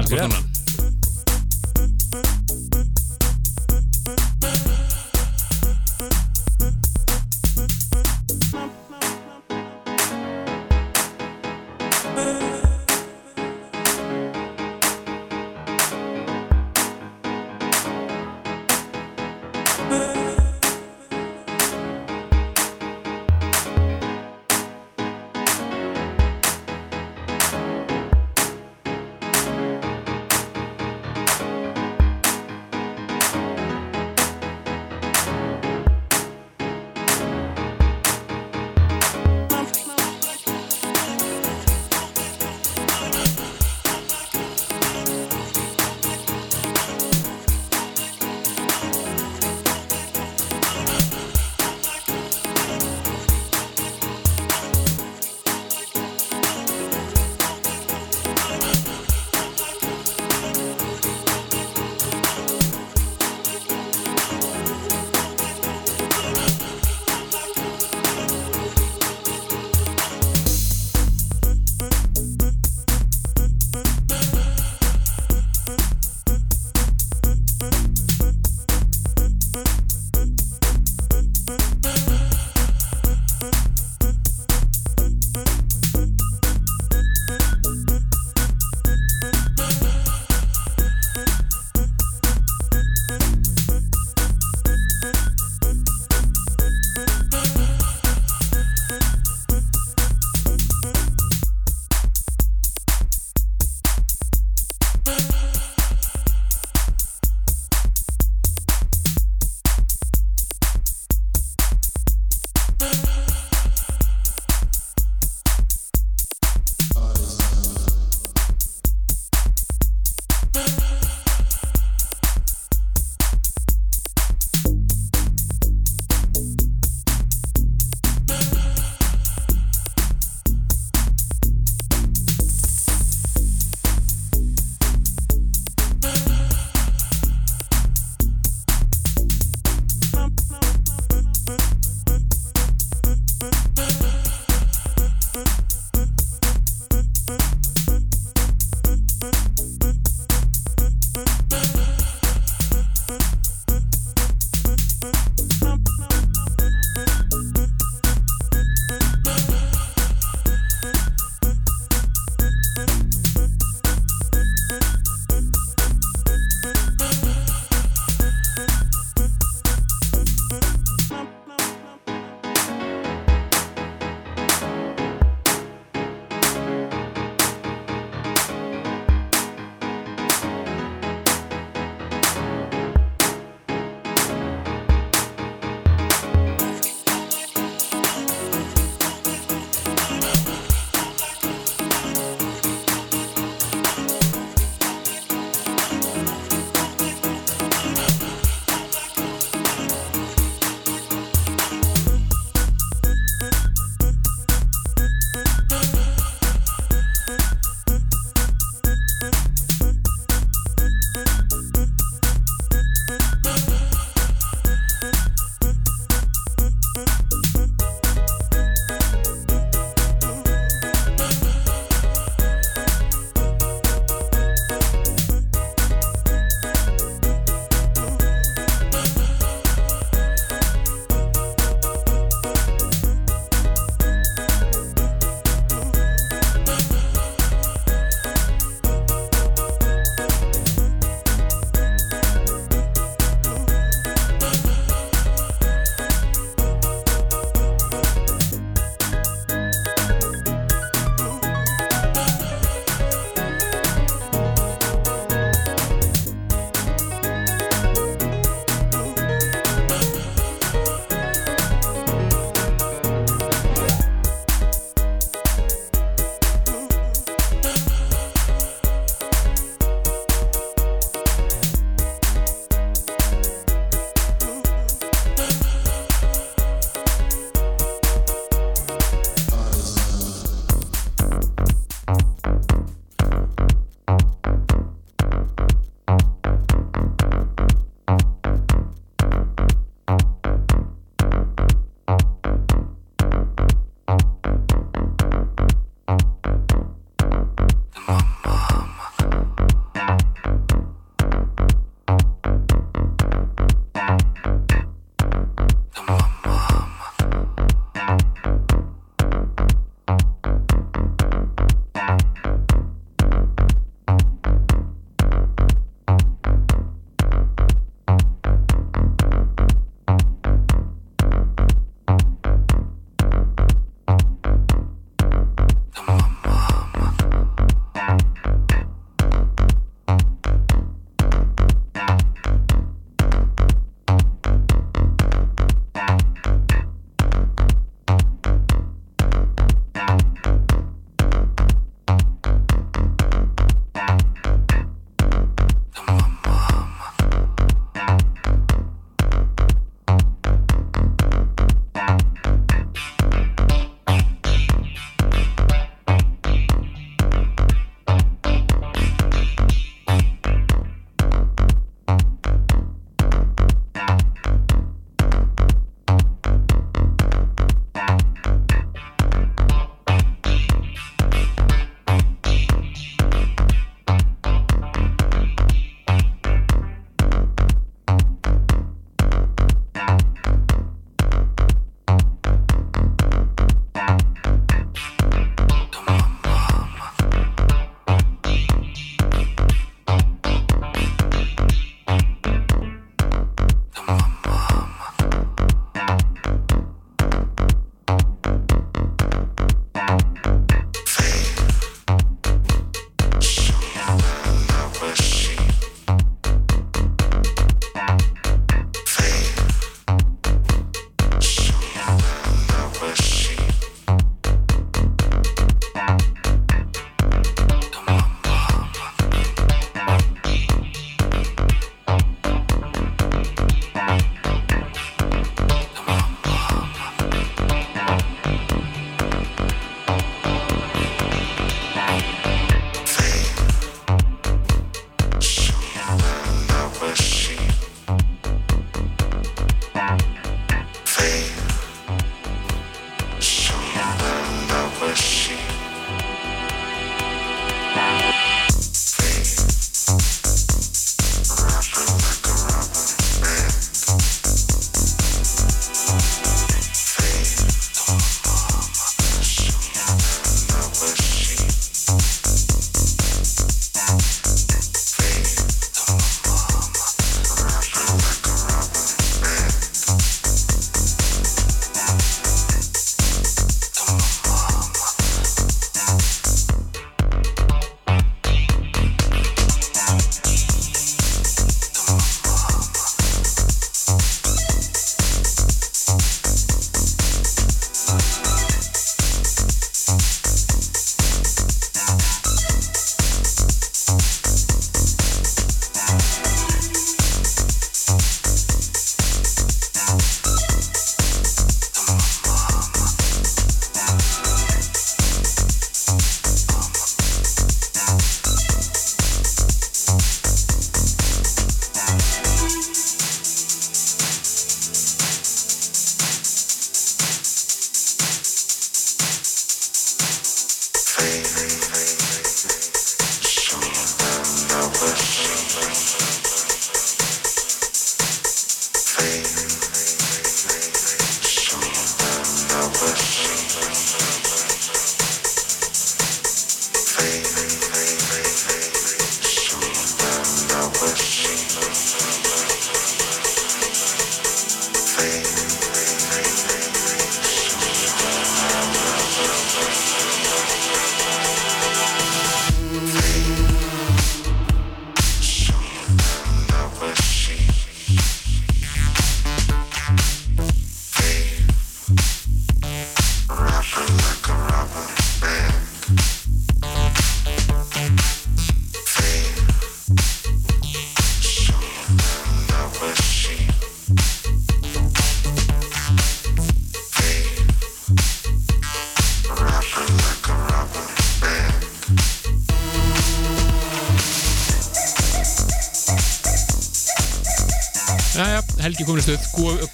Helgi 588.85 589.05
komin 589.09 589.23
í 589.23 589.25
stuð, 589.25 589.45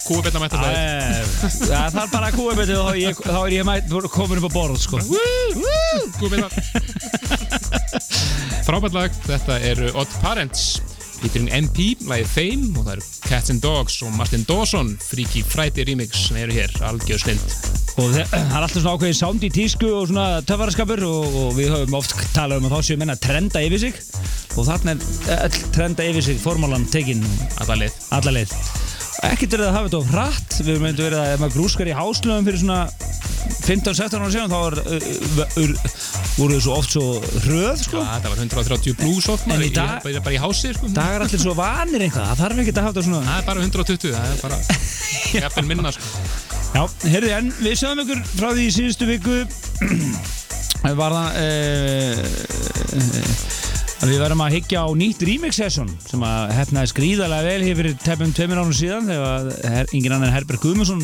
kúa 0.03 0.23
betna 0.27 0.41
mættar 0.43 0.65
Það 0.65 1.75
er, 1.79 2.09
bara 2.11 2.31
að 2.31 2.35
kúa 2.41 2.55
betið 2.59 2.77
og 2.81 2.89
þá 2.89 2.91
er 2.91 3.01
ég- 3.05 3.21
þá 3.23 3.39
er 3.47 3.53
ég 3.55 3.67
mætt, 3.69 3.87
komin 4.11 4.41
upp 4.41 4.49
á 4.51 4.53
borð 4.57 4.79
sko. 4.83 4.99
Frábært 8.67 8.95
lag, 8.95 9.15
þetta 9.27 9.59
eru 9.71 9.91
Odd 9.99 10.11
Parents. 10.23 10.81
Featuring 11.21 11.51
MP, 11.53 11.91
lagið 12.09 12.31
Fame 12.33 12.71
og 12.81 12.87
það 12.87 12.93
eru 12.95 13.03
Cats 13.29 13.51
and 13.53 13.61
Dogs 13.61 13.99
og 14.07 14.15
Martin 14.17 14.45
Dawson 14.49 14.95
Freaky 15.05 15.43
Friday 15.45 15.85
remix 15.85 16.17
sem 16.31 16.39
eru 16.41 16.55
hér 16.57 16.73
algjör 16.89 17.21
snild 17.21 17.45
og 18.01 18.13
það 18.17 18.35
er 18.35 18.59
alltaf 18.61 18.77
svona 18.81 18.95
ákveðin 18.97 19.19
sound 19.21 19.47
í 19.47 19.51
tísku 19.55 19.91
og 20.01 20.09
svona 20.11 20.27
töfaraskapur 20.49 21.05
og, 21.09 21.39
og 21.45 21.51
við 21.59 21.73
höfum 21.75 21.99
oft 22.01 22.17
talað 22.37 22.63
um 22.63 22.69
að 22.71 22.77
þá 22.77 22.89
séu 22.91 23.01
menna 23.01 23.19
trenda 23.21 23.63
yfir 23.67 23.85
sig 23.87 24.01
og 24.57 24.67
þarna 24.69 24.97
er 24.97 25.45
all 25.47 25.61
trenda 25.75 26.07
yfir 26.11 26.27
sig 26.31 26.41
formálan 26.43 26.89
tekinn 26.93 27.25
alla 27.61 28.35
leið 28.35 28.57
ekkert 29.31 29.53
er 29.53 29.61
það 29.61 29.69
að 29.69 29.75
hafa 29.77 29.89
þetta 29.91 30.01
á 30.01 30.11
hratt 30.15 30.55
við 30.65 30.79
myndið 30.81 31.07
verið 31.11 31.21
að 31.21 31.33
ef 31.35 31.41
maður 31.43 31.57
grúskar 31.59 31.91
í 31.91 31.97
háslöfum 31.99 32.47
fyrir 32.47 32.63
svona 32.63 32.79
15-16 33.61 34.21
ára 34.21 34.31
síðan 34.33 34.53
þá 34.53 34.59
er, 34.61 34.77
uh, 34.81 35.41
uh, 35.61 35.97
voru 36.39 36.57
þau 36.57 36.63
svo 36.65 36.77
oft 36.81 36.95
svo 36.95 37.05
hröð 37.45 37.83
sko. 37.83 38.01
Ja, 38.01 38.17
það 38.23 38.33
var 38.33 38.43
130 38.45 38.97
blues 39.01 39.29
oft 39.33 39.49
En 39.51 39.65
í 39.65 39.71
dag- 39.75 40.01
bara, 40.05 40.23
bara 40.25 40.37
í 40.37 40.41
hási 40.41 40.73
sko. 40.77 40.91
það 40.97 41.17
er 41.17 41.27
allir 41.27 41.43
svo 41.45 41.55
vanir 41.59 42.07
eitthvað 42.07 42.31
það 42.31 42.43
þarf 42.45 42.63
ekki 42.65 42.75
að 42.77 42.83
hafa 42.87 42.95
þetta 42.97 43.07
svona 43.09 43.23
Það 43.29 43.43
er 43.43 43.49
bara 43.51 43.67
120, 43.67 44.17
það 44.17 44.33
er 45.41 45.51
bara 45.53 45.69
minna 45.71 45.93
sko. 45.97 46.50
Já, 46.71 46.85
heyrðu, 47.11 47.31
en 47.35 47.49
við 47.59 47.73
sögum 47.81 48.01
ykkur 48.05 48.21
frá 48.31 48.51
því 48.55 48.65
í 48.69 48.75
síðustu 48.75 49.09
viku. 49.09 49.39
Var 51.01 51.15
það 51.17 51.39
uh, 51.41 52.21
að 54.01 54.13
við 54.13 54.23
verðum 54.23 54.45
að 54.47 54.55
higgja 54.55 54.85
á 54.87 54.89
nýtt 54.97 55.25
remix 55.29 55.59
session 55.61 55.91
sem 56.07 56.23
að 56.25 56.55
hefnaði 56.57 56.93
skrýðarlega 56.93 57.49
vel 57.51 57.67
hér 57.67 57.77
fyrir 57.81 57.99
tefnum 58.01 58.33
tveimur 58.37 58.63
ánum 58.63 58.77
síðan 58.79 59.11
þegar 59.11 59.51
her, 59.75 59.91
ingen 59.99 60.15
annar 60.17 60.33
Herbert 60.33 60.63
Guðmundsson 60.63 61.03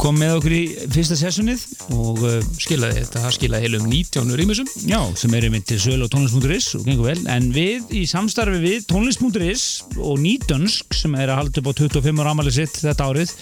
kom 0.00 0.16
með 0.20 0.34
okkur 0.38 0.54
í 0.54 0.62
fyrsta 0.92 1.16
sessionið 1.18 1.62
og 1.96 2.20
uh, 2.24 2.36
Skilaði 2.60 3.00
þetta, 3.00 3.22
það 3.24 3.34
skilaði 3.36 3.66
heilum 3.66 3.86
19 3.90 4.32
rýmisum. 4.40 4.70
Já, 4.88 4.98
sem 5.18 5.34
er 5.36 5.46
einmitt 5.48 5.66
til 5.68 5.78
sölu 5.82 6.08
á 6.08 6.12
tónlist.is 6.12 6.68
og 6.78 6.86
gengur 6.86 7.08
vel, 7.10 7.18
en 7.32 7.48
við 7.54 7.92
í 7.96 8.04
samstarfi 8.10 8.60
við 8.62 8.86
tónlist.is 8.90 9.64
og 9.96 10.20
Nýdönsk 10.22 10.96
sem 10.96 11.16
er 11.18 11.32
að 11.32 11.40
halda 11.42 11.62
upp 11.62 11.70
á 11.72 11.78
25 11.82 12.22
ára 12.22 12.34
amalið 12.36 12.58
sitt 12.60 12.80
þetta 12.84 13.10
árið 13.10 13.34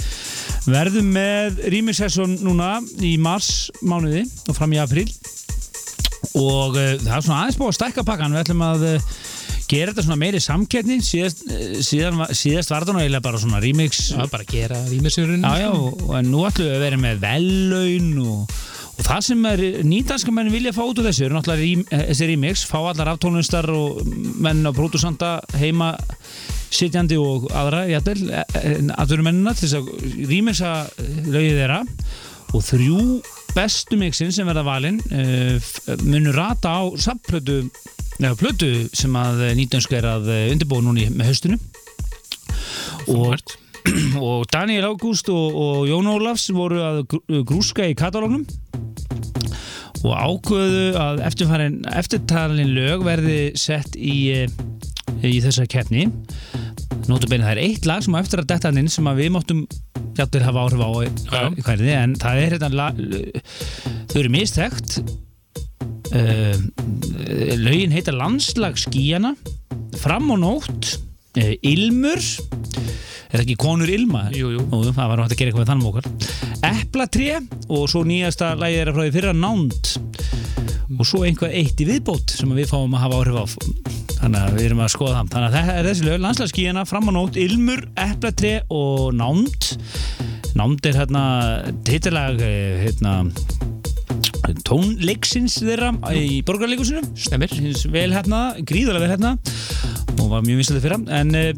verðum 0.70 1.12
með 1.14 1.62
remix 1.74 2.00
session 2.02 2.36
núna 2.44 2.76
í 3.02 3.14
mars 3.20 3.70
mánuði 3.84 4.24
og 4.48 4.58
fram 4.58 4.74
í 4.74 4.82
april 4.82 5.08
og 6.34 6.76
uh, 6.78 6.94
það 6.98 7.16
er 7.18 7.24
svona 7.26 7.40
aðeins 7.42 7.60
búið 7.60 7.72
að 7.72 7.78
stækka 7.80 8.06
pakkan 8.08 8.34
við 8.34 8.44
ætlum 8.44 8.66
að 8.66 8.86
uh, 8.94 9.16
gera 9.70 9.92
þetta 9.92 10.04
svona 10.06 10.20
meiri 10.20 10.40
samkettni 10.42 10.98
síðast, 11.04 11.42
uh, 11.48 11.64
síðan, 11.84 12.22
síðast 12.36 12.72
var 12.72 12.86
þetta 12.86 13.02
eiginlega 13.02 13.24
bara 13.24 13.40
svona 13.42 13.62
remix. 13.64 14.06
Já, 14.12 14.24
bara 14.30 14.46
gera 14.48 14.80
og, 15.72 16.04
og 16.08 16.16
nú 16.28 16.44
ætlum 16.48 16.70
við 16.70 16.76
að 16.76 16.86
vera 16.86 17.00
með 17.04 17.22
vellaun 17.24 18.10
og, 18.24 18.56
og 18.94 19.06
það 19.08 19.22
sem 19.28 19.46
er 19.50 19.64
nýdanska 19.88 20.34
menn 20.34 20.52
vilja 20.54 20.74
fá 20.76 20.82
út 20.84 21.00
úr 21.02 21.08
þessu 21.08 21.28
eru 21.28 21.38
náttúrulega 21.38 21.86
eh, 21.88 22.04
þessi 22.10 22.30
remix, 22.32 22.66
fá 22.70 22.78
allar 22.82 23.14
aftónlistar 23.14 23.70
og 23.74 24.02
menn 24.44 24.64
og 24.68 24.76
pródusanda 24.76 25.36
heima 25.60 25.94
sitjandi 26.74 27.16
og 27.20 27.46
aðra 27.54 27.84
jættel, 27.86 28.18
aðverumennina 28.98 29.54
til 29.54 29.68
þess 29.68 29.78
að 29.78 30.28
remixa 30.30 30.72
lögið 31.30 31.60
þeirra. 31.60 31.80
Og 32.54 32.62
þrjú 32.62 33.00
bestu 33.54 33.98
mixin 33.98 34.32
sem 34.34 34.46
verða 34.48 34.64
valin 34.66 34.98
uh, 35.14 35.70
munur 36.02 36.34
rata 36.34 36.74
á 36.74 36.82
samplötu 36.98 37.62
eða 38.20 38.36
plötu 38.38 38.70
sem 38.94 39.14
að 39.18 39.42
nýdanska 39.58 39.98
er 39.98 40.08
að 40.14 40.30
undirbúa 40.52 40.84
núni 40.86 41.08
með 41.12 41.32
haustinu. 41.32 41.58
Og 43.14 43.36
og 44.28 44.46
Daniel 44.52 44.86
Ágúst 44.92 45.28
og, 45.32 45.56
og 45.60 45.88
Jón 45.90 46.08
Ólafs 46.08 46.46
voru 46.56 46.80
að 46.80 47.02
grú- 47.12 47.42
grúska 47.44 47.84
í 47.90 47.96
katalógnum 47.98 48.46
og 50.04 50.12
ákveðu 50.12 50.86
að 51.00 51.20
eftirtalin 51.24 52.72
lög 52.76 53.04
verði 53.06 53.38
sett 53.56 53.96
í, 53.96 54.16
eh, 54.36 54.50
í 55.24 55.38
þessa 55.44 55.64
keppni. 55.70 56.06
Nótabenni 57.08 57.44
það 57.44 57.52
er 57.54 57.62
eitt 57.62 57.88
lag 57.88 58.04
sem 58.04 58.16
á 58.16 58.20
eftir 58.20 58.42
að 58.42 58.50
detta 58.52 58.68
hann 58.70 58.80
inn 58.82 58.92
sem 58.92 59.08
að 59.08 59.22
við 59.22 59.32
máttum 59.36 59.62
játtur 60.16 60.44
hafa 60.46 60.64
áhrif 60.64 60.84
á 60.84 60.90
í 61.02 61.64
hverði 61.64 61.94
en 61.96 62.16
það 62.20 62.40
er 62.42 62.56
hérna 62.56 62.88
þau 64.12 64.18
eru 64.20 64.32
mistækt 64.32 64.98
uh, 66.12 66.58
lögin 67.60 67.94
heita 67.94 68.14
Landslag 68.14 68.76
skíjana 68.80 69.34
Fram 70.00 70.30
og 70.34 70.40
nótt 70.42 70.90
uh, 71.38 71.54
Ilmur. 71.64 72.20
Er 73.34 73.40
það 73.40 73.44
ekki 73.48 73.56
konur 73.58 73.90
Ilma? 73.90 74.28
Jú, 74.34 74.52
jú. 74.54 74.64
Nú, 74.70 74.82
það 74.94 75.08
var 75.10 75.22
hægt 75.24 75.34
að 75.34 75.40
gera 75.40 75.50
eitthvað 75.50 75.64
við 75.64 75.70
þannig 75.72 75.88
okkar. 75.90 76.06
Eplatré 76.68 77.30
og 77.66 77.88
svo 77.90 78.04
nýjasta 78.06 78.52
lagið 78.60 78.82
er 78.82 78.92
frá 78.94 79.02
því 79.02 79.14
fyrra 79.16 79.32
Nánd. 79.34 79.90
Og 80.94 81.08
svo 81.08 81.24
einhvað 81.26 81.56
eitt 81.58 81.80
í 81.82 81.88
viðbót 81.88 82.36
sem 82.36 82.52
við 82.54 82.70
fáum 82.70 82.94
að 82.94 83.02
hafa 83.02 83.18
áhrif 83.18 83.40
á. 83.42 83.44
Þannig 84.20 84.38
að 84.40 84.54
við 84.54 84.66
erum 84.68 84.84
að 84.84 84.92
skoða 84.94 85.16
það. 85.16 85.32
Þannig 85.34 85.48
að 85.48 85.56
þetta 85.58 85.74
er 85.74 85.88
þessi 85.88 86.06
lög, 86.06 86.20
landslagskíðina, 86.22 86.86
fram 86.88 87.10
á 87.10 87.12
nótt 87.16 87.40
Ilmur, 87.42 87.82
Eplatré 88.04 88.54
og 88.72 89.10
Nánd. 89.18 89.70
Nánd 90.54 90.86
er 90.86 91.00
hérna 91.00 91.24
titilag 91.84 92.38
hérna 92.38 93.16
tónleiksins 94.66 95.56
þeirra 95.62 95.92
í 96.12 96.40
borgarleikusinu 96.46 97.02
Stemmir. 97.16 97.52
hins 97.54 97.84
vel 97.90 98.10
hérna, 98.12 98.54
gríðarlega 98.60 99.06
vel 99.06 99.14
hérna. 99.14 99.36
Og 100.20 100.30
var 100.30 100.44
mjög 100.44 100.60
vinslega 100.60 100.84
fyrra. 100.84 100.98
En 101.16 101.34
uh, 101.38 101.50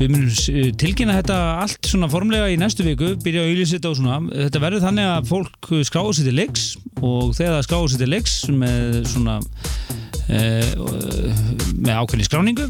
við 0.00 0.12
munum 0.12 0.28
uh, 0.30 0.70
tilkynna 0.80 1.18
þetta 1.20 1.38
allt 1.62 1.90
svona 1.92 2.10
formlega 2.10 2.50
í 2.50 2.58
næstu 2.60 2.86
viku. 2.86 3.14
Byrja 3.22 3.44
að 3.44 3.52
auðvitað 3.52 3.76
þetta 3.76 3.92
og 3.92 4.00
svona. 4.00 4.20
Þetta 4.44 4.64
verður 4.66 4.86
þannig 4.88 5.10
að 5.12 5.30
fólk 5.30 5.72
skráður 5.88 6.18
sér 6.18 6.30
til 6.30 6.36
leiks. 6.40 6.66
Og 7.00 7.32
þegar 7.38 7.56
það 7.56 7.66
skráður 7.68 7.94
sér 7.94 8.04
til 8.04 8.12
leiks 8.16 8.36
með 8.50 9.00
svona 9.14 9.40
með 10.30 11.94
ákveðni 11.96 12.26
skráningu 12.28 12.68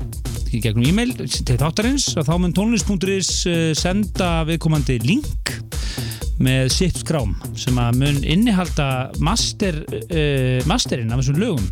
í 0.54 0.61
gegnum 0.62 0.88
e-mail 0.90 1.14
til 1.18 1.58
þáttarins. 1.58 2.11
Og 2.18 2.26
þá 2.26 2.34
mun 2.40 2.56
tónlist.is 2.56 3.32
uh, 3.50 3.70
senda 3.78 4.40
viðkomandi 4.48 5.00
link 5.04 5.54
með 6.40 6.70
sitt 6.72 7.02
skrám 7.02 7.34
sem 7.58 7.76
að 7.80 7.98
mun 8.00 8.20
innihalda 8.24 9.11
master, 9.22 9.82
uh, 9.84 10.61
masterinn 10.70 11.12
af 11.12 11.22
þessum 11.22 11.40
lögum. 11.42 11.66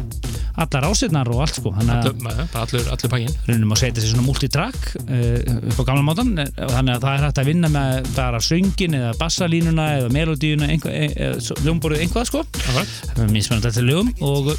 Allar 0.58 0.88
ásetnar 0.88 1.28
og 1.30 1.44
allt 1.44 1.54
sko. 1.60 1.70
Bara 1.70 2.46
allur, 2.58 2.88
allur 2.90 3.12
pakkin 3.12 3.36
raunum 3.46 3.74
að 3.76 3.82
setja 3.84 4.02
sér 4.02 4.10
svona 4.10 4.26
multitrack 4.26 4.88
uh, 5.04 5.52
upp 5.70 5.78
á 5.78 5.84
gamla 5.86 6.02
mátan 6.06 6.32
eh, 6.42 6.50
þannig 6.58 6.96
að 6.96 7.04
það 7.04 7.12
er 7.12 7.26
hægt 7.28 7.42
að 7.42 7.50
vinna 7.52 7.70
með 7.74 8.10
bara 8.16 8.42
söngin 8.42 8.98
eða 8.98 9.12
bassalínuna 9.20 9.86
eða 10.00 10.10
melodíuna 10.18 10.72
eða 10.74 11.62
ljómborið 11.62 12.02
einhvað 12.06 12.32
sko. 12.32 12.42
Alright. 12.72 13.30
mismunandi 13.30 13.76
til 13.78 13.86
lögum 13.86 14.10
og 14.18 14.50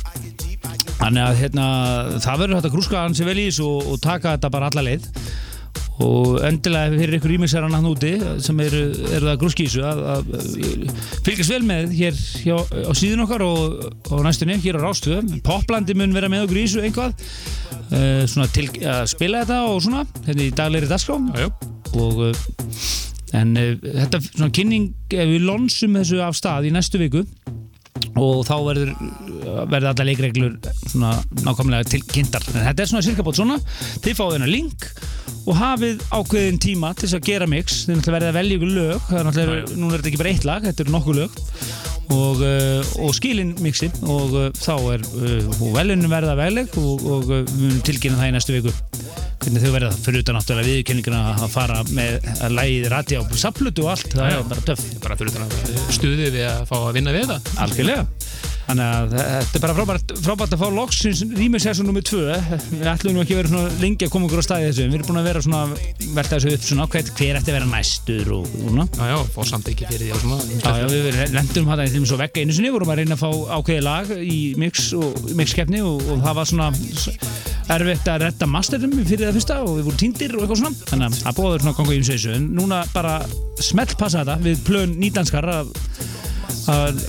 þannig 0.99 1.25
að 1.25 1.37
hérna, 1.43 1.67
það 2.23 2.41
verður 2.43 2.59
hægt 2.59 2.69
að 2.69 2.75
grúska 2.75 3.03
hansi 3.03 3.27
vel 3.27 3.37
í 3.37 3.45
þessu 3.49 3.69
og, 3.69 3.93
og 3.93 4.01
taka 4.03 4.35
þetta 4.35 4.51
bara 4.53 4.71
alla 4.71 4.85
leið. 4.89 5.07
Og 5.99 6.37
endilega 6.47 6.95
fyrir 6.95 7.17
ykkur 7.17 7.33
ímixaran 7.35 7.73
hann 7.75 7.87
úti 7.89 8.13
sem 8.43 8.59
eru, 8.63 8.83
eru 9.11 9.27
það 9.27 9.39
grúski 9.41 9.65
í 9.65 9.71
þessu 9.71 9.83
að, 9.83 10.03
að 10.13 10.29
fylgjast 11.25 11.51
vel 11.51 11.61
með 11.67 11.95
hér 11.97 12.21
hjá, 12.45 12.55
á 12.55 12.91
síðun 12.95 13.25
okkar 13.25 13.43
og, 13.43 13.81
og 14.07 14.23
næstunni 14.23 14.55
hér 14.63 14.79
á 14.79 14.85
Rástöðu 14.85 15.41
Poplandi 15.43 15.97
mun 15.99 16.15
vera 16.15 16.31
með 16.31 16.45
okkur 16.47 16.61
í 16.61 16.63
þessu 16.69 16.85
einhvað 16.87 17.27
uh, 17.91 18.23
svona 18.31 18.47
til 18.55 18.69
að 18.79 19.03
spila 19.11 19.43
þetta 19.43 19.59
og 19.67 19.83
svona 19.83 20.05
hérna 20.23 20.47
í 20.47 20.55
daglegri 20.55 20.87
já. 20.87 21.49
og 21.99 22.23
uh, 22.29 22.47
en 23.35 23.55
uh, 23.59 23.73
þetta 23.83 24.23
svona 24.29 24.51
kynning 24.55 24.89
ef 25.11 25.33
við 25.35 25.47
lonsum 25.51 25.99
þessu 25.99 26.23
af 26.23 26.39
stað 26.39 26.69
í 26.69 26.73
næstu 26.75 27.01
viku 27.01 27.25
og 28.19 28.41
þá 28.47 28.55
verður 28.65 28.91
verður 29.69 29.89
alla 29.91 30.07
leikreglur 30.07 30.55
svona 30.85 31.13
nákvæmlega 31.43 31.89
til 31.93 32.01
kynntar. 32.09 32.45
En 32.53 32.65
þetta 32.67 32.83
er 32.83 32.91
svona 32.91 33.05
cirka 33.05 33.25
bótt 33.25 33.39
svona. 33.39 33.59
Þið 34.03 34.19
fáið 34.19 34.35
þennan 34.37 34.53
link 34.53 34.89
og 35.49 35.55
hafið 35.59 36.03
ákveðin 36.13 36.59
tíma 36.63 36.93
til 36.95 37.07
þess 37.07 37.19
að 37.19 37.29
gera 37.29 37.49
mix. 37.49 37.79
Þið 37.89 38.11
verðið 38.15 38.31
að 38.31 38.39
velja 38.39 38.59
ykkur 38.59 38.75
lög. 38.75 39.13
Er 39.13 39.29
náttúrulega, 39.29 39.71
núna 39.75 39.93
er 39.93 40.01
þetta 40.01 40.11
ekki 40.13 40.21
bara 40.23 40.35
eitt 40.35 40.49
lag, 40.49 40.69
þetta 40.69 40.85
eru 40.85 40.95
nokkuð 40.97 41.23
lög 41.23 41.98
og, 42.15 42.41
uh, 42.41 42.93
og 43.05 43.13
skilin 43.17 43.55
mixi 43.63 43.91
og 44.05 44.35
uh, 44.35 44.47
þá 44.57 44.75
er 44.95 45.05
og 45.59 45.67
velunin 45.75 46.11
verða 46.11 46.37
vegleg 46.39 46.77
og, 46.81 47.05
og 47.05 47.27
við 47.29 47.53
munum 47.57 47.81
tilkynna 47.85 48.21
það 48.21 48.31
í 48.31 48.35
næstu 48.37 48.55
viku. 48.57 48.75
Hvernig 49.39 49.63
þau 49.63 49.71
verða 49.71 49.91
fyrir 49.95 50.23
utan 50.25 50.35
náttúrulega 50.35 50.73
viðkenninguna 50.73 51.19
að 51.37 51.53
fara 51.53 51.83
með 51.95 52.25
að 52.43 52.55
lægið 52.57 52.89
rati 52.91 53.19
á 53.19 53.23
saplutu 53.39 53.85
og 53.85 53.93
allt, 53.93 54.11
það 54.11 54.33
er 54.33 54.49
bara 54.51 54.65
töff. 54.67 54.87
Bara 55.05 55.19
fyrir 55.19 55.37
þannig 55.37 55.61
að 55.61 55.93
stuðið 55.95 56.33
við 56.35 56.49
að 56.49 56.65
fá 56.67 56.75
að 56.81 56.91
vinna 56.99 57.15
við 57.15 57.31
það 57.31 57.53
Algjörlega 57.63 58.18
Þannig 58.69 58.85
að 58.85 59.13
þetta 59.15 59.57
er 59.57 59.63
bara 59.63 59.73
frábært, 59.73 60.11
frábært 60.21 60.51
að 60.53 60.59
fá 60.61 60.67
loksins 60.75 61.21
rýmisessun 61.33 61.87
nummið 61.89 62.03
tvö. 62.05 62.35
Við 62.69 62.89
ætlum 62.91 63.15
nú 63.15 63.23
ekki 63.23 63.33
að 63.33 63.39
vera 63.39 63.49
svona 63.49 63.71
lengi 63.81 64.05
að 64.05 64.11
koma 64.13 64.27
okkur 64.27 64.41
á 64.41 64.45
staði 64.45 64.67
þessu 64.67 64.83
Við 64.85 64.97
erum 64.99 65.07
búin 65.07 65.21
að 65.21 65.29
vera 65.29 65.41
svona, 65.41 65.61
velta 66.13 66.35
þessu 66.35 66.51
upp 66.53 66.67
svona 66.67 66.85
hver, 66.93 67.09
hver 67.17 67.39
ætti 67.39 67.49
að 67.49 67.57
vera 67.57 67.69
næstur 67.71 68.29
og 68.35 68.51
svona. 68.53 68.85
Já, 68.93 69.07
já, 69.09 69.17
fá 69.33 69.39
samt 69.49 69.71
ekki 69.73 69.87
fyrir 69.89 70.03
því 70.05 70.11
og 70.13 70.21
svona 70.21 70.59
Já, 70.59 70.83
já, 70.83 70.85
við 70.93 71.33
lendum 71.33 71.71
þetta 71.71 71.87
í 71.87 71.93
þeim 71.95 72.05
svo 72.11 72.19
vegga 72.21 72.43
einu 72.43 72.57
sinni 72.59 72.73
vorum 72.75 72.93
að 72.93 73.01
reyna 73.01 73.17
að 73.17 73.23
fá 73.23 73.57
ákveði 73.57 73.85
lag 73.87 74.13
í 74.21 74.37
mix 74.61 74.85
og 74.99 75.33
mixkeppni 75.39 75.81
og, 75.89 76.05
og 76.05 76.21
það 76.27 76.37
var 76.37 76.51
svona 76.51 76.69
erfitt 77.73 78.07
að 78.13 78.23
retta 78.27 78.49
masterum 78.49 78.93
fyrir 79.01 79.25
það 79.27 79.35
fyrsta 79.39 79.59
og 79.65 79.73
við 79.79 79.89
vorum 79.89 79.99
týndir 80.03 80.37
og 80.37 80.45
eitthvað 80.45 80.61
svona. 80.61 80.87
Þannig 80.93 81.19
að 81.25 81.41
bóður 81.41 81.65
svona 81.65 81.73
að 81.73 81.81
ganga 81.81 81.97
í 81.97 81.99
umsveisu 82.03 82.37
en 82.37 82.47
núna 82.57 82.83
bara 82.93 83.17
smelt 83.65 83.97
passa 83.97 84.23
þetta 84.23 84.39
við 84.45 84.63
plön 84.69 84.95
nýdanskar 85.01 85.49
að, 85.53 85.73
að 86.73 87.03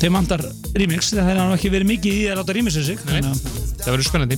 þeim 0.00 0.18
mandar 0.18 0.44
remix 0.74 1.12
það 1.14 1.30
hefði 1.30 1.44
hann 1.44 1.56
ekki 1.58 1.74
verið 1.76 1.92
mikið 1.94 2.18
í 2.18 2.26
að 2.30 2.42
láta 2.42 2.58
remixa 2.58 2.84
sig 2.86 3.00
þannig 3.04 3.30
að 3.32 3.64
Það 3.84 3.92
verður 3.92 4.06
spennandi. 4.08 4.36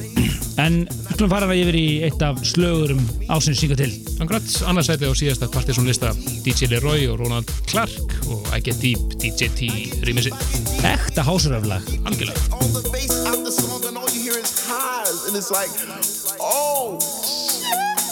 En 0.58 0.76
við 0.90 1.12
skulum 1.12 1.30
fara 1.30 1.46
það 1.46 1.60
yfir 1.60 1.76
í 1.78 1.84
eitt 2.08 2.22
af 2.26 2.40
slögurum 2.48 3.02
ásins 3.30 3.60
síka 3.60 3.76
til. 3.78 3.92
Akkurat, 4.18 4.48
annarsæti 4.66 5.06
á 5.06 5.14
síðasta 5.14 5.46
partysón 5.52 5.86
lista 5.86 6.10
DJ 6.42 6.72
Leroy 6.72 7.06
og 7.12 7.20
Ronald 7.20 7.52
Clark 7.70 8.16
og 8.26 8.48
I 8.50 8.58
Get 8.66 8.82
Deep 8.82 9.14
DJ 9.22 9.52
T 9.54 9.70
remixi. 10.08 10.34
Ekta 10.82 11.22
hásaröflag. 11.22 11.86
Algjörlega. 12.02 12.42
on 12.58 12.72
the 12.74 12.82
bass 12.90 13.14
out 13.30 13.44
the 13.44 13.52
song 13.52 13.84
and 13.86 13.96
all 13.96 14.10
you 14.10 14.22
hear 14.26 14.38
is 14.38 14.66
highs 14.66 15.28
and 15.28 15.36
it's 15.36 15.50
like 15.54 15.70
oh 16.40 16.98
I 16.98 18.05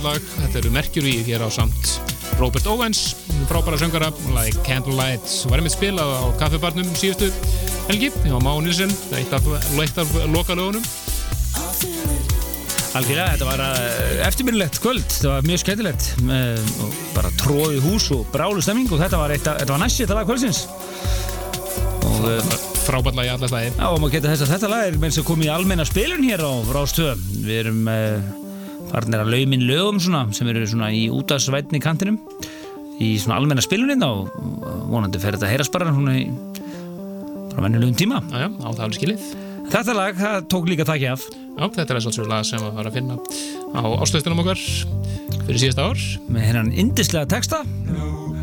Já, 0.00 0.06
frábært 0.06 0.06
lag. 0.06 0.28
Þetta 0.40 0.58
eru 0.60 0.70
Mercury 0.72 1.12
hér 1.26 1.42
á 1.44 1.48
samt 1.52 2.00
Robert 2.40 2.66
Owens, 2.66 3.16
frábæra 3.50 3.76
söngara, 3.76 4.08
lagi 4.32 4.54
Candlelight, 4.64 5.26
var 5.50 5.60
einmitt 5.60 5.74
spilað 5.74 6.08
á 6.08 6.24
kaffibarnum 6.40 6.88
síðustu 6.96 7.28
helgi, 7.90 8.08
hjá 8.24 8.38
Má 8.40 8.54
Nilsen, 8.64 8.92
eitt 9.18 9.32
af, 9.36 9.44
af 9.44 10.14
lokalögunum. 10.32 10.84
Algjörlega, 12.96 13.28
þetta 13.34 13.50
var 13.50 13.60
uh, 13.66 14.24
eftirminnilegt 14.26 14.80
kvöld, 14.82 15.04
þetta 15.04 15.34
var 15.34 15.46
mjög 15.46 15.62
skemmtilegt 15.62 16.08
og 16.80 16.96
bara 17.14 17.30
tróðið 17.44 17.84
hús 17.84 18.08
og 18.16 18.24
brálu 18.32 18.64
stemming 18.64 18.88
og 18.90 19.04
þetta 19.04 19.20
var, 19.20 19.36
var 19.36 19.84
næst 19.84 20.00
þetta 20.00 20.16
lag 20.16 20.26
kvöldsins 20.30 20.64
og 22.08 22.24
uh, 22.24 22.58
Frábært 22.80 23.14
lag 23.20 23.28
í 23.28 23.30
alla 23.30 23.46
slagi. 23.46 23.74
Já, 23.76 23.86
og 23.92 24.00
maður 24.00 24.14
geta 24.16 24.30
þess 24.32 24.42
að 24.46 24.52
þetta 24.54 24.68
lag 24.72 24.86
er 24.88 24.96
þess 25.04 25.20
að 25.20 25.26
koma 25.28 25.44
í 25.44 25.50
almenna 25.52 25.84
spilun 25.86 26.24
hér 26.24 26.40
á 26.42 26.52
Rástöð. 26.72 27.20
Við 27.44 27.58
erum 27.60 27.90
uh, 28.90 28.94
farnir 28.94 29.22
að 29.22 29.30
laumin 29.34 29.62
lögum 29.68 30.00
svona, 30.02 30.24
sem 30.36 30.48
eru 30.50 30.66
svona 30.68 30.90
í 30.94 31.06
útastvætni 31.14 31.80
kantinum 31.82 32.18
í 33.00 33.14
svona 33.22 33.38
almenna 33.40 33.62
spiluninn 33.64 34.02
og 34.04 34.28
vonandi 34.90 35.20
fer 35.22 35.36
þetta 35.38 35.46
að 35.48 35.54
heyrast 35.54 35.72
bara 35.72 35.92
svona 35.94 36.18
í 36.20 36.26
bara 37.50 37.64
venjulegum 37.66 37.96
tíma. 37.98 38.20
Já, 38.30 38.44
já, 38.44 38.48
á 38.50 38.68
það 38.70 38.82
alveg 38.86 38.98
skilið. 38.98 39.28
Þetta 39.70 39.94
lag, 39.94 40.16
það 40.18 40.36
tók 40.50 40.68
líka 40.70 40.84
takki 40.88 41.08
af. 41.10 41.24
Já, 41.30 41.64
þetta 41.76 41.94
er 41.94 42.02
svolítið 42.04 42.28
lag 42.30 42.46
sem 42.48 42.62
fara 42.62 42.90
að 42.90 42.96
finna 42.98 43.16
á 43.74 43.82
ástöðstunum 44.02 44.42
okkar 44.42 44.60
fyrir 45.46 45.60
síðasta 45.64 45.86
ár. 45.90 46.04
Með 46.30 46.46
hennan 46.50 46.72
indislega 46.74 47.26
texta, 47.30 47.62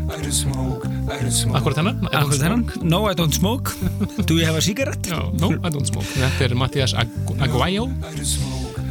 Akkurat 0.08 1.76
hennan. 1.76 1.98
I 2.00 2.08
don't 2.08 2.16
akkur 2.16 2.38
þennan, 2.40 2.62
smoke. 2.64 2.84
No 2.88 3.02
I 3.10 3.14
don't 3.14 3.34
smoke, 3.36 3.74
Do 4.28 4.38
you 4.38 4.46
have 4.48 4.56
a 4.56 4.62
cigarette? 4.64 5.04
Já, 5.10 5.20
no, 5.40 5.52
I 5.60 5.68
don't 5.68 5.88
smoke. 5.88 6.08
Þetta 6.16 6.48
er 6.48 6.56
Mattias 6.56 6.94
Agu- 6.96 7.36
Aguayo. 7.44 7.88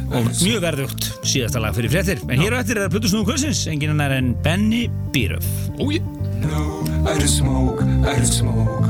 Og 0.08 0.28
mjög 0.40 0.62
verðugt 0.64 1.06
síðasta 1.28 1.60
lag 1.60 1.74
fyrir 1.76 1.92
fréttir. 1.92 2.22
En 2.32 2.40
hér 2.40 2.56
á 2.56 2.60
eftir 2.62 2.78
er 2.78 2.86
að 2.86 2.94
Plutusnúðu 2.96 3.28
kvölsins, 3.28 3.66
enginn 3.68 3.92
annar 3.92 4.14
en 4.16 4.32
Benny 4.44 4.86
Bíröf. 5.12 5.44
Úi, 5.76 6.00
I 6.00 7.18
don't 7.18 7.28
smoke, 7.28 7.82
I 7.82 8.16
don't 8.16 8.24
smoke. 8.24 8.88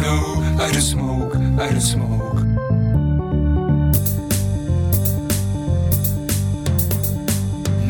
No, 0.00 0.14
I 0.56 0.70
don't 0.72 0.80
smoke, 0.80 1.36
I 1.36 1.68
don't 1.68 1.80
smoke. 1.80 2.40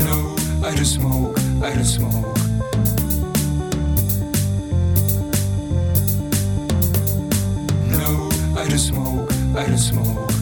No, 0.02 0.36
I 0.66 0.74
don't 0.74 0.84
smoke, 0.84 1.38
I 1.62 1.74
don't 1.74 1.84
smoke. 1.84 2.37
I 8.68 8.72
don't 8.72 8.78
smoke, 8.80 9.32
I 9.56 9.66
don't 9.66 9.78
smoke. 9.78 10.37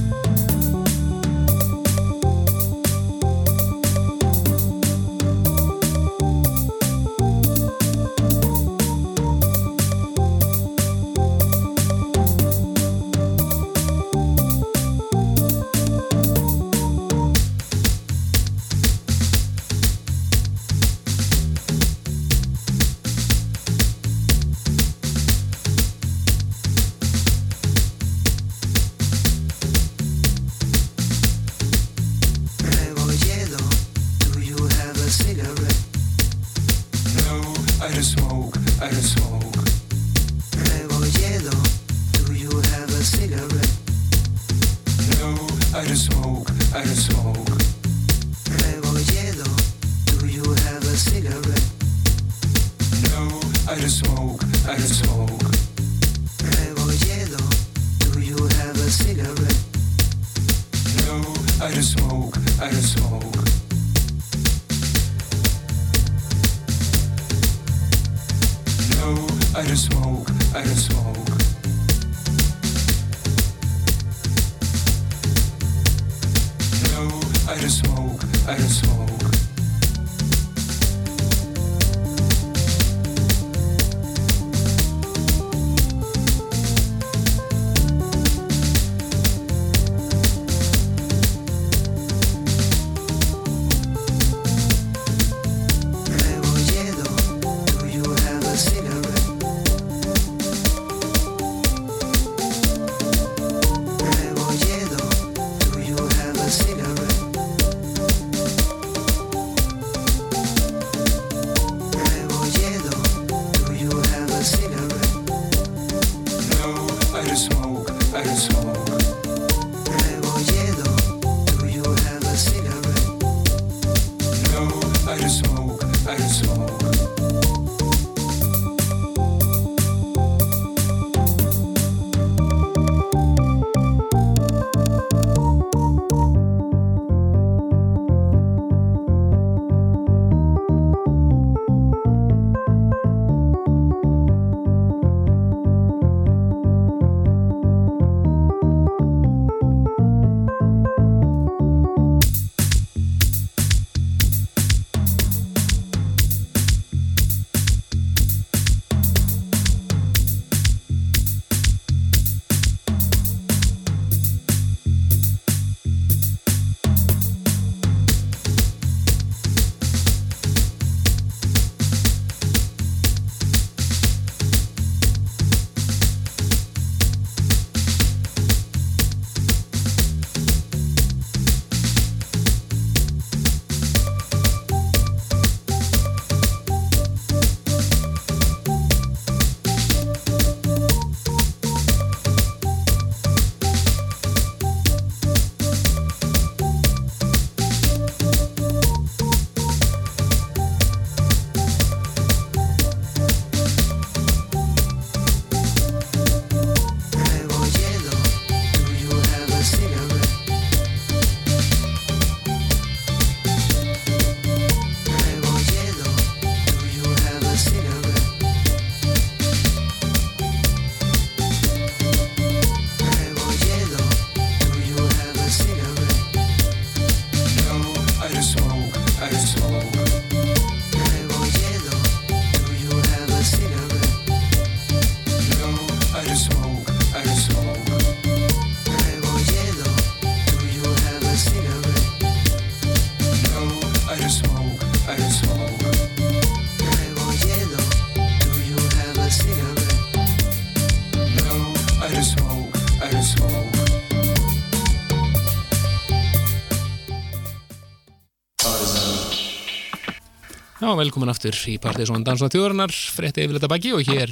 Já, 260.87 260.93
velkomin 260.95 261.32
aftur 261.32 261.57
í 261.66 261.72
partið 261.82 262.07
svona 262.07 262.22
Dansna 262.28 262.47
þjóðarinnar, 262.53 262.93
frétti 262.95 263.43
yfirleita 263.43 263.66
baki 263.72 263.91
og 263.97 264.05
hér 264.07 264.30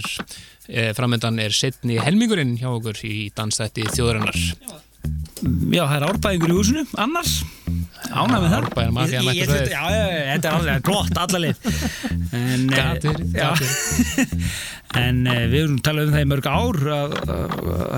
e, 0.71 0.85
framöndan 0.95 1.41
er 1.43 1.51
setni 1.51 1.97
helmingurinn 1.99 2.53
hjá 2.61 2.69
okkur 2.71 3.01
í 3.09 3.25
dansþætti 3.35 3.89
þjóðarinnar. 3.91 4.39
Já, 5.75 5.83
það 5.83 5.97
er 5.97 6.07
árbæðingur 6.13 6.53
í 6.53 6.59
húsinu, 6.61 6.85
annars. 7.03 7.33
Ánæg 8.15 8.39
með 8.39 8.47
það. 8.53 8.55
Árbæjar 8.61 8.95
mafían 8.95 9.19
Ég- 9.19 9.27
mættur 9.27 9.41
ég- 9.41 9.51
svæðið. 9.51 9.75
Já, 9.75 9.83
þetta 10.31 10.47
er 10.47 10.55
alveg 10.61 10.87
gott 10.87 11.17
allarleið 11.25 11.59
En, 12.35 12.63
eh, 12.71 12.85
En 15.01 15.25
uh, 15.27 15.41
við 15.51 15.59
erum 15.65 15.79
talað 15.85 16.09
um 16.09 16.15
það 16.15 16.25
í 16.25 16.29
mörg 16.31 16.49
ár 16.51 16.79
að 16.95 17.15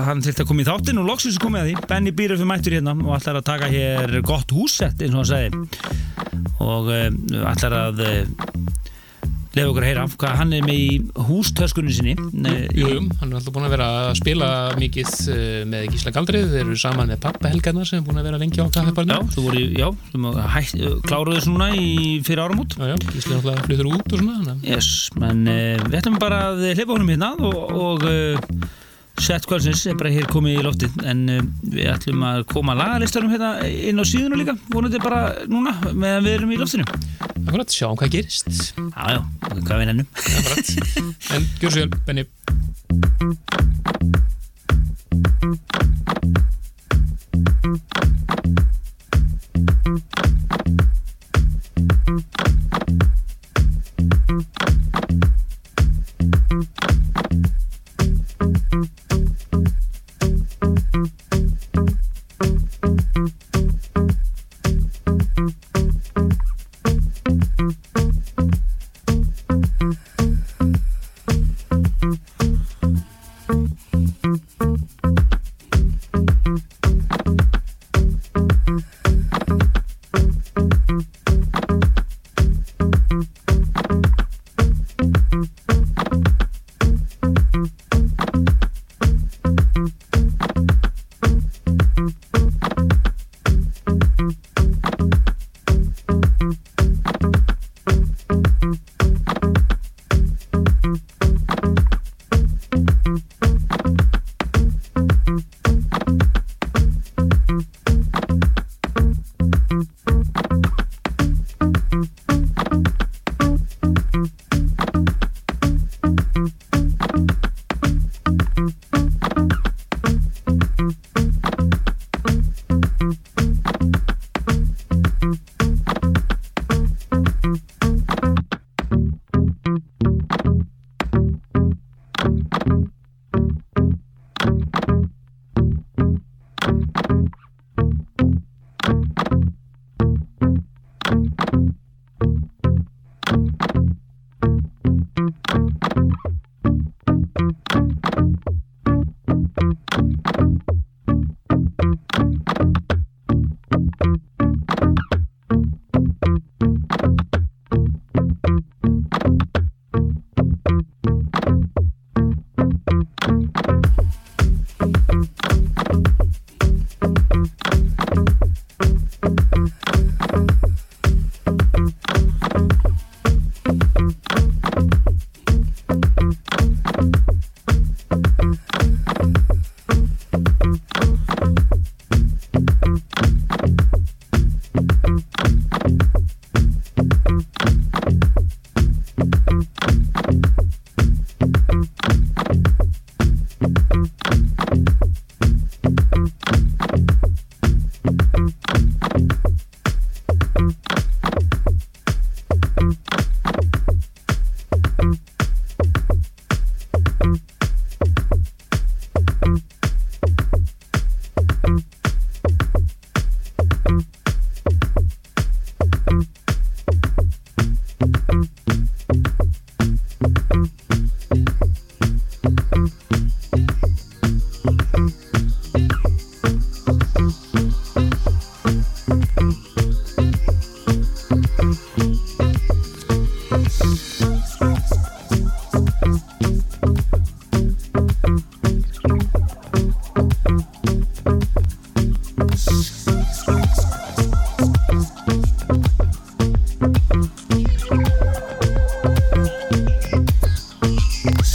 hann 0.07 0.23
þurfti 0.25 0.43
að 0.43 0.49
koma 0.49 0.63
í 0.63 0.67
þáttinn 0.67 1.01
og 1.01 1.09
loksins 1.11 1.39
komið 1.41 1.61
að 1.61 1.69
því. 1.69 1.87
Benny 1.91 2.13
Býröf 2.17 2.43
er 2.43 2.49
mættur 2.49 2.77
hérna 2.77 2.95
og 2.97 3.13
ætlar 3.17 3.41
að 3.41 3.47
taka 3.51 3.69
hér 3.71 4.17
gott 4.25 4.53
húsett 4.55 5.03
eins 5.03 5.13
og 5.13 5.21
hann 5.21 5.31
sagði. 5.31 5.49
Og 6.63 6.89
uh, 6.89 7.09
ætlar 7.53 7.77
að 7.83 8.03
uh, 8.07 8.76
lefa 9.57 9.71
okkur 9.73 9.83
að 9.85 9.89
heyra 9.91 10.05
hvað 10.21 10.35
hann 10.41 10.53
er 10.57 10.65
með 10.67 10.77
í 10.77 10.87
hústöskunni 11.27 11.95
sinni. 11.97 12.13
Uh, 12.17 12.63
Jú, 12.77 12.87
jú, 12.93 13.01
hann 13.21 13.31
er 13.33 13.39
alltaf 13.39 13.55
búin 13.55 13.67
að 13.67 13.73
vera 13.75 13.87
að 14.05 14.09
spila 14.21 14.49
mikið 14.79 15.11
uh, 15.33 15.43
með 15.73 15.87
Gísla 15.93 16.13
Galdrið, 16.15 16.47
þeir 16.53 16.63
eru 16.65 16.79
saman 16.81 17.11
með 17.13 17.21
pappa 17.27 17.51
Helgarnar 17.51 17.89
sem 17.89 17.99
er 18.01 18.07
búin 18.07 18.21
að 18.21 18.29
vera 18.29 18.41
lengi 18.41 18.61
á 18.61 18.65
Já, 18.67 18.71
kaffibarnu. 18.77 19.19
þú 19.35 19.45
voru, 19.47 19.63
já, 19.81 19.87
þú 20.13 20.33
hætt, 20.55 20.73
kláruðu 21.07 21.37
þessu 21.39 21.53
núna 21.53 21.69
í 21.75 21.87
fyrir 22.27 22.43
áramót. 22.45 22.77
Já, 22.77 22.91
já, 22.93 22.97
Gísli 23.11 23.35
er 23.35 23.39
alltaf 23.41 23.67
flyttur 23.69 23.91
út 23.93 24.17
og 24.17 24.23
svona, 24.23 24.57
Yes, 24.67 24.91
menn 25.19 25.45
uh, 25.47 25.87
við 25.87 25.99
ætlum 26.01 26.19
bara 26.21 26.43
að 26.53 26.65
hleypa 26.73 26.93
honum 26.95 27.13
hérna 27.13 27.33
og, 27.37 27.57
og 27.77 28.07
sett 29.21 29.47
kvöldsins 29.49 29.85
er 29.89 29.97
bara 29.99 30.11
hér 30.13 30.27
komið 30.29 30.59
í 30.59 30.65
loftið 30.65 30.99
en 31.09 31.23
uh, 31.33 31.43
við 31.73 31.91
ætlum 31.95 32.25
að 32.27 32.43
koma 32.51 32.77
lagalistarum 32.77 33.33
hérna 33.33 33.55
inn 33.67 34.01
á 34.01 34.05
síðuna 34.07 34.39
líka 34.39 34.57
vonandi 34.69 35.01
bara 35.03 35.23
núna 35.49 35.75
meðan 35.91 36.27
við 36.27 36.37
erum 36.37 36.53
í 36.53 36.61
loftinu 36.61 36.85
akkurat, 37.47 37.71
sjáum 37.71 37.97
hvað 37.99 38.13
gerist. 38.17 38.49
Já, 38.75 39.15
já, 39.15 39.21
hvað 39.61 39.79
við 39.81 39.89
nennum 39.91 40.07
Akkurat. 40.41 40.75
En 41.37 41.49
gjör 41.61 41.73
svo 41.73 41.85
vel, 41.85 41.91
Benni. 42.07 43.66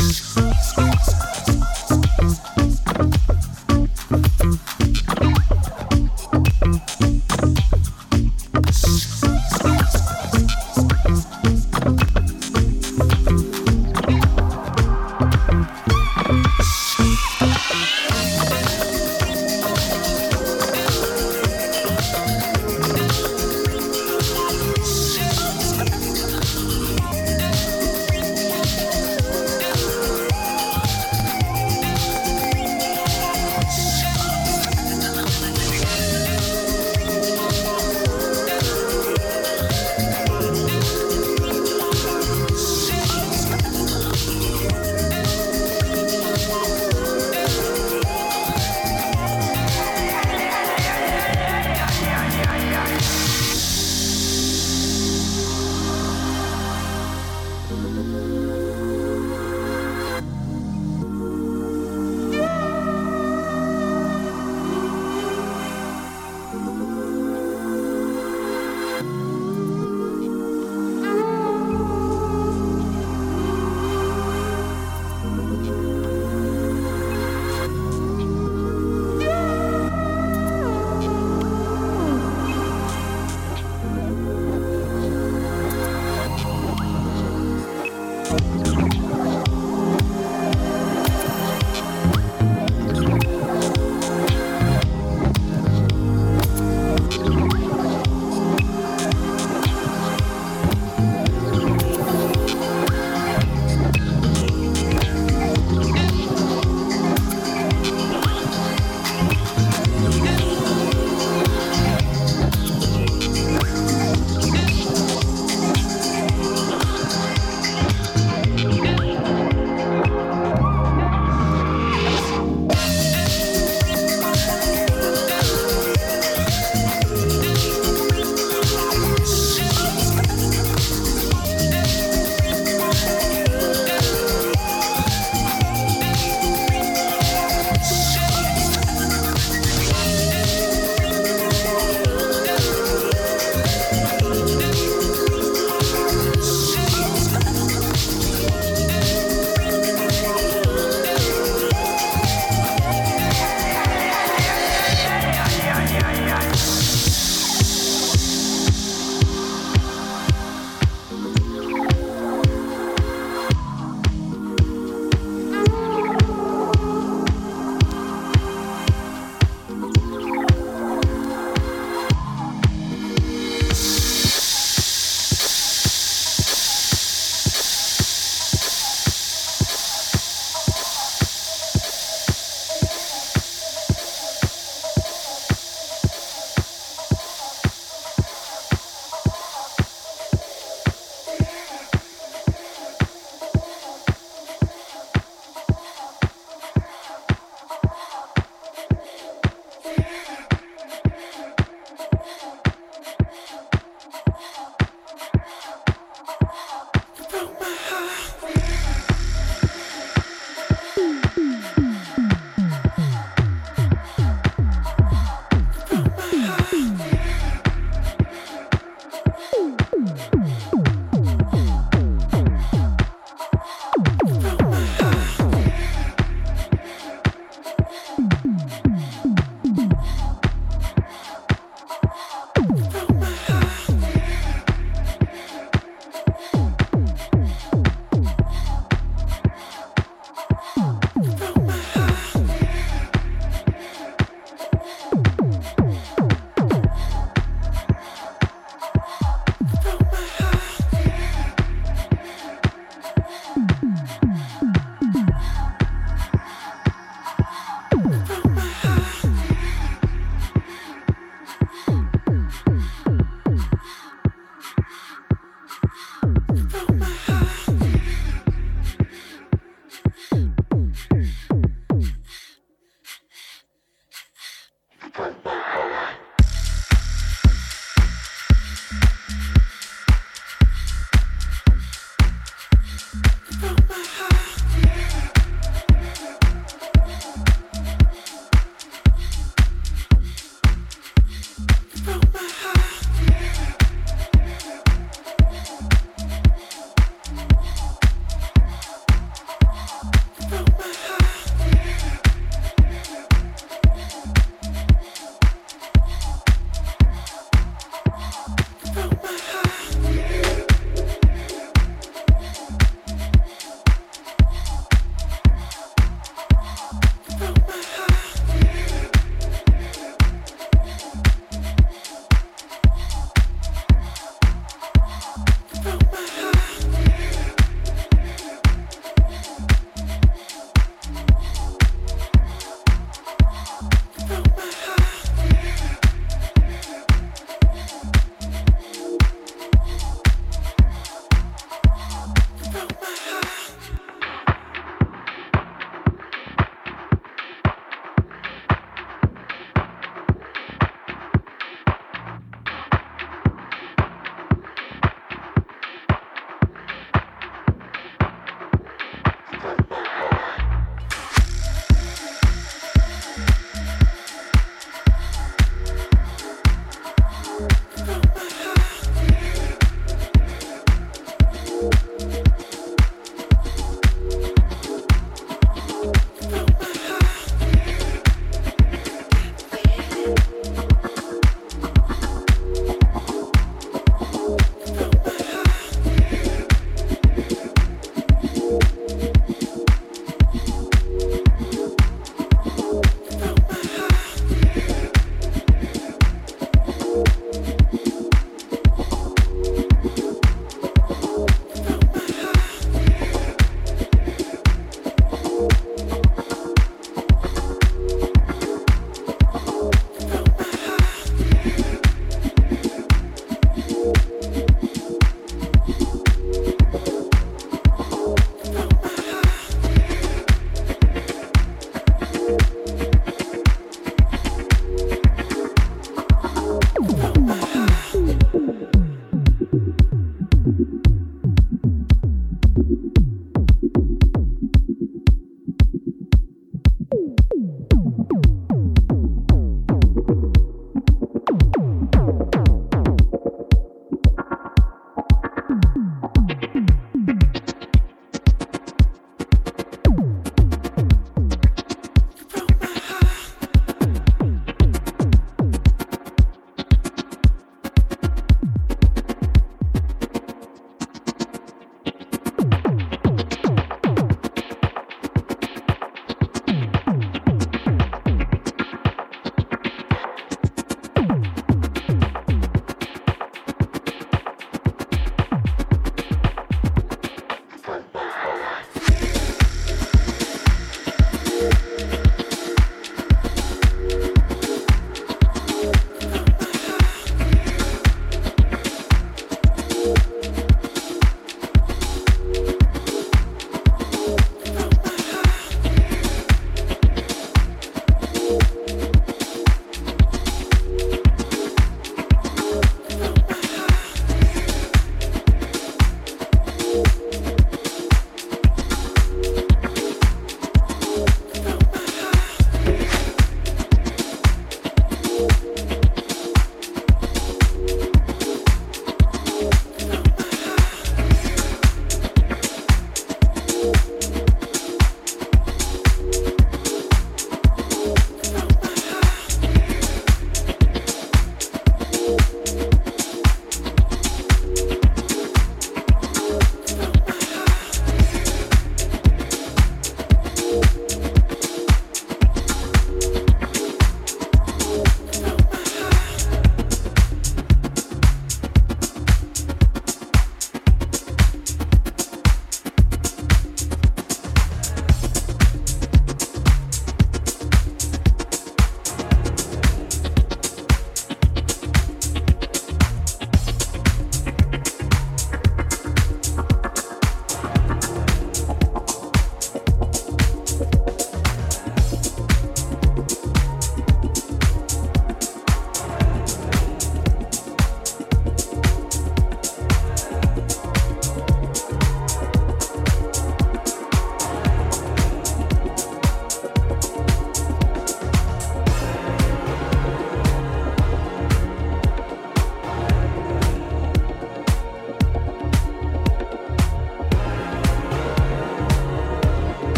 Thank 0.00 0.29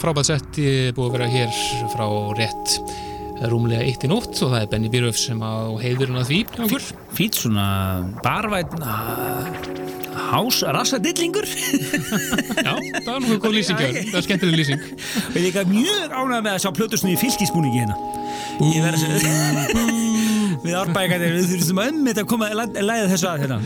frábært 0.00 0.30
sett 0.30 0.58
er 0.62 0.92
búið 0.96 1.06
að 1.08 1.14
vera 1.18 1.30
hér 1.34 1.62
frá 1.92 2.06
rétt 2.38 2.76
rúmlega 3.50 3.86
eitt 3.86 4.04
í 4.04 4.10
nótt 4.10 4.34
og 4.44 4.52
það 4.52 4.62
er 4.62 4.68
Benny 4.72 4.90
Bíröf 4.92 5.16
sem 5.20 5.40
á 5.40 5.72
heiðurinn 5.80 6.20
að 6.20 6.28
því. 6.28 6.40
Fýt 7.16 7.40
svona 7.40 7.68
barvæn 8.24 8.68
hás 10.30 10.60
rassadillingur 10.66 11.46
Já, 12.66 12.74
það 12.74 13.08
var 13.08 13.24
nú 13.24 13.38
góð 13.40 13.56
lýsing 13.56 13.80
það 13.80 14.20
er 14.20 14.26
skemmtileg 14.26 14.60
lýsing. 14.60 14.84
Og 14.84 15.34
ég 15.34 15.40
er 15.40 15.48
líka 15.48 15.66
mjög 15.70 16.14
ánægð 16.14 16.44
með 16.44 16.52
að 16.52 16.62
sjá 16.66 16.70
plötusnum 16.76 17.14
í 17.14 17.18
fylgisbúningi 17.24 17.82
hérna. 17.82 17.98
Ég 18.60 18.84
verð 18.84 19.08
að 19.08 19.20
segja 19.24 20.09
við 20.64 20.76
árbækarnir, 20.80 21.34
við 21.38 21.52
þurfum 21.54 21.80
að 21.82 21.90
ömmit 21.92 22.20
að 22.20 22.28
koma 22.30 22.48
að 22.50 22.80
læða 22.84 23.10
þessu 23.12 23.28
að 23.30 23.44
hérna. 23.44 23.58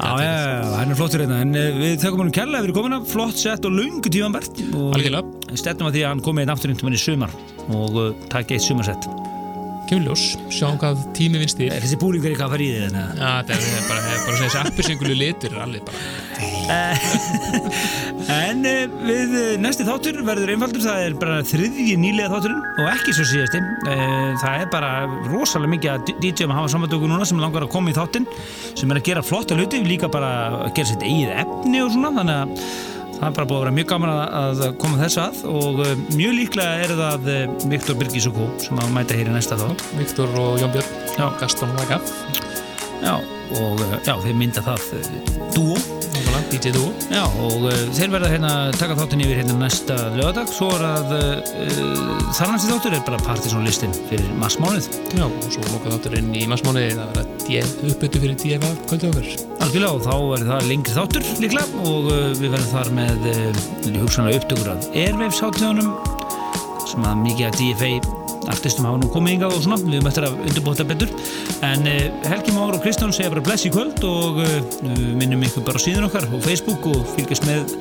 Hann 0.00 0.92
er 0.92 0.98
flottur 0.98 1.24
hérna 1.24 1.40
en 1.44 1.56
eh, 1.58 1.70
við 1.78 1.96
þökkum 2.04 2.24
hann 2.24 2.34
kærlega 2.40 2.64
fyrir 2.66 2.78
komuna 2.80 3.00
flott 3.08 3.40
sett 3.40 3.68
og 3.68 3.76
lungu 3.76 4.12
tímanbært 4.12 4.62
og 4.72 4.98
Algjörlega. 4.98 5.56
stefnum 5.62 5.90
að 5.90 5.98
því 5.98 6.04
að 6.04 6.14
hann 6.14 6.24
komið 6.28 6.46
einn 6.46 6.54
aftur 6.56 6.74
inn 6.74 6.98
í 6.98 7.02
sumar 7.02 7.34
og 7.68 7.98
uh, 8.00 8.12
takk 8.32 8.56
eitt 8.56 8.64
sumarsett 8.64 9.10
Kemur 9.88 10.04
ljós, 10.10 10.22
sjáum 10.52 10.76
hvað 10.76 10.98
tími 11.16 11.38
vinst 11.40 11.56
þér. 11.56 11.78
Þessi 11.80 11.96
búningur 12.00 12.28
eitthvað 12.28 12.44
að 12.44 12.52
fara 12.52 12.64
í 12.64 12.68
þið 12.68 12.82
hérna? 12.82 13.04
Já, 13.16 13.30
þetta 13.48 13.52
er 13.56 13.86
bara, 13.88 14.00
það 14.04 14.10
er 14.12 14.24
bara 14.26 14.40
þessi 14.42 14.58
appisengulu 14.60 15.14
litur 15.16 15.54
er 15.54 15.62
alveg 15.64 15.82
bara 15.88 15.98
En 18.48 18.60
uh, 18.68 18.98
við 19.08 19.32
uh, 19.32 19.54
næsti 19.64 19.86
þáttur 19.88 20.20
verður 20.26 20.52
einfaldur, 20.52 20.84
það 20.84 21.06
er 21.06 21.16
bara 21.22 21.38
þriðji 21.48 21.96
nýlega 22.02 22.28
þátturinn 22.34 22.60
og 22.82 22.90
ekki 22.92 23.16
svo 23.16 23.24
síðasti. 23.30 23.62
Það 24.42 24.66
er 24.66 24.68
bara 24.74 24.92
rosalega 25.30 25.72
mikið 25.72 25.94
að 25.94 26.12
DJ-um 26.20 26.52
hafa 26.58 26.72
samvættöku 26.74 27.08
núna 27.08 27.24
sem 27.28 27.40
langar 27.40 27.64
að 27.64 27.72
koma 27.72 27.88
í 27.88 27.96
þáttinn 27.96 28.28
sem 28.76 28.92
er 28.92 29.00
að 29.00 29.08
gera 29.08 29.24
flotta 29.24 29.56
hluti, 29.56 29.80
líka 29.88 30.12
bara 30.12 30.34
að 30.66 30.76
gera 30.76 30.92
sitt 30.92 31.08
eigið 31.08 31.32
efni 31.46 31.82
og 31.86 31.94
svona, 31.96 32.12
þannig 32.20 32.36
að 32.44 32.97
það 33.18 33.26
er 33.28 33.36
bara 33.36 33.48
búið 33.50 33.58
að 33.58 33.64
vera 33.64 33.74
mjög 33.78 33.90
gaman 33.92 34.12
að, 34.14 34.62
að 34.68 34.74
koma 34.82 35.00
þessu 35.02 35.22
að 35.24 35.42
og 35.50 35.82
uh, 35.84 35.92
mjög 36.14 36.36
líklega 36.38 36.84
er 36.84 36.94
það 37.02 37.30
uh, 37.34 37.68
Viktor 37.74 38.00
Birgis 38.00 38.30
og 38.30 38.38
Kó 38.38 38.48
sem 38.62 38.82
að 38.82 38.94
mæta 38.94 39.18
hér 39.18 39.30
í 39.32 39.36
næsta 39.36 39.58
þátt. 39.60 39.86
Viktor 39.98 40.40
og 40.40 40.58
Jón 40.62 40.74
Björn, 40.76 40.96
Já. 41.18 41.26
Gaston 41.42 41.74
og 41.74 41.82
Vaka, 41.82 42.00
Já, 43.02 43.14
og 43.58 43.86
uh, 43.86 43.96
já, 44.06 44.14
þeir 44.24 44.38
mynda 44.38 44.64
það 44.70 44.90
dúo. 45.56 45.97
Nákvæmlega, 46.38 46.62
DJ 46.62 46.72
Duo. 46.72 46.92
Já, 47.10 47.24
og 47.24 47.66
uh, 47.66 47.72
þeir 47.94 48.12
verða 48.12 48.30
hérna 48.32 48.52
taka 48.76 48.96
þáttin 48.98 49.22
yfir 49.24 49.40
hérna 49.40 49.56
næsta 49.58 49.96
lögadag 50.16 50.50
svo 50.52 50.70
er 50.76 50.84
að 50.86 51.14
uh, 51.16 52.32
þar 52.36 52.52
næsti 52.52 52.70
þáttur 52.72 52.96
er 52.96 53.04
bara 53.06 53.20
partysónlistin 53.26 53.94
fyrir 54.08 54.28
massmánuð 54.38 54.88
Já, 55.16 55.24
og 55.26 55.48
svo 55.48 55.64
lókað 55.72 55.96
þátturinn 55.96 56.30
í 56.36 56.44
massmánuði, 56.50 56.94
það 56.98 57.16
verða 57.16 57.90
uppbyttu 57.92 58.22
fyrir 58.22 58.38
DFA 58.42 58.72
kvöldu 58.86 59.10
okkur. 59.10 59.32
algjörlega 59.64 59.94
og 59.96 60.06
þá 60.06 60.14
er 60.36 60.46
það 60.52 60.70
lengri 60.70 60.96
þáttur 60.98 61.32
líklega 61.42 61.82
og 61.88 62.12
uh, 62.12 62.30
við 62.38 62.54
verðum 62.54 62.70
þar 62.76 62.94
með 63.00 63.28
uh, 63.32 63.66
hugsanlega 64.04 64.42
upptökur 64.42 64.72
af 64.76 64.88
Airwaves 64.94 65.42
hátíðunum 65.42 65.92
sem 66.88 67.04
að 67.04 67.20
mikið 67.26 67.50
að 67.50 67.60
DFA 67.62 68.17
artistum 68.52 68.88
hafa 68.88 69.02
nú 69.02 69.10
komið 69.12 69.36
yngað 69.38 69.56
og 69.56 69.64
svona. 69.66 69.80
Við 69.84 69.98
höfum 69.98 70.10
eftir 70.12 70.28
að 70.28 70.38
undirbúta 70.46 70.88
betur. 70.88 71.14
En 71.66 71.88
uh, 71.88 72.28
Helgi 72.28 72.56
Már 72.56 72.76
og 72.76 72.84
Kristján 72.84 73.14
segja 73.16 73.32
bara 73.34 73.44
bless 73.48 73.68
í 73.68 73.72
kvöld 73.74 74.04
og 74.08 74.42
við 74.42 75.12
minnum 75.18 75.44
ykkur 75.48 75.66
bara 75.68 75.82
síðan 75.82 76.08
okkar 76.08 76.28
og 76.32 76.44
Facebook 76.46 76.88
og 76.90 77.04
fylgjast 77.16 77.48
með 77.48 77.76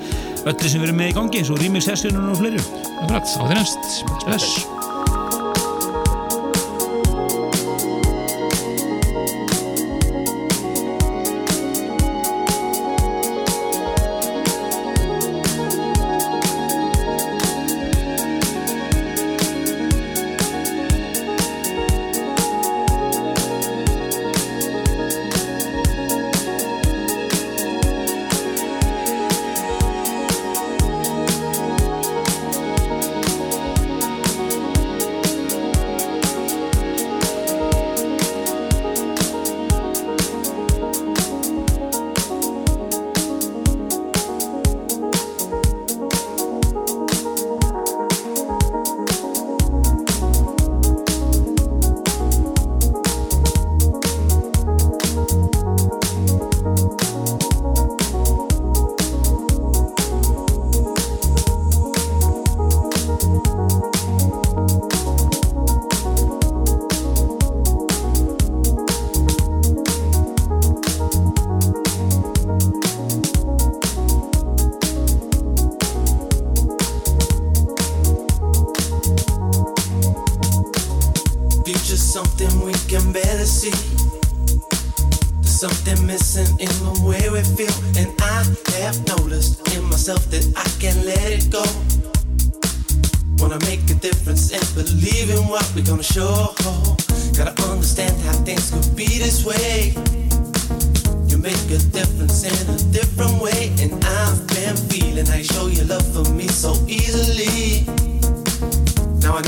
öllu 0.48 0.72
sem 0.72 0.84
erum 0.85 0.99
með 1.02 1.14
í 1.14 1.18
gangi 1.18 1.41
eins 1.41 1.52
og 1.53 1.61
remix 1.64 1.89
sessionum 1.89 2.31
og 2.31 2.39
fleiri 2.41 2.61
Akkurat, 3.03 3.27
á 3.27 3.44
því 3.44 3.60
næst, 3.60 3.91
bless. 4.26 4.97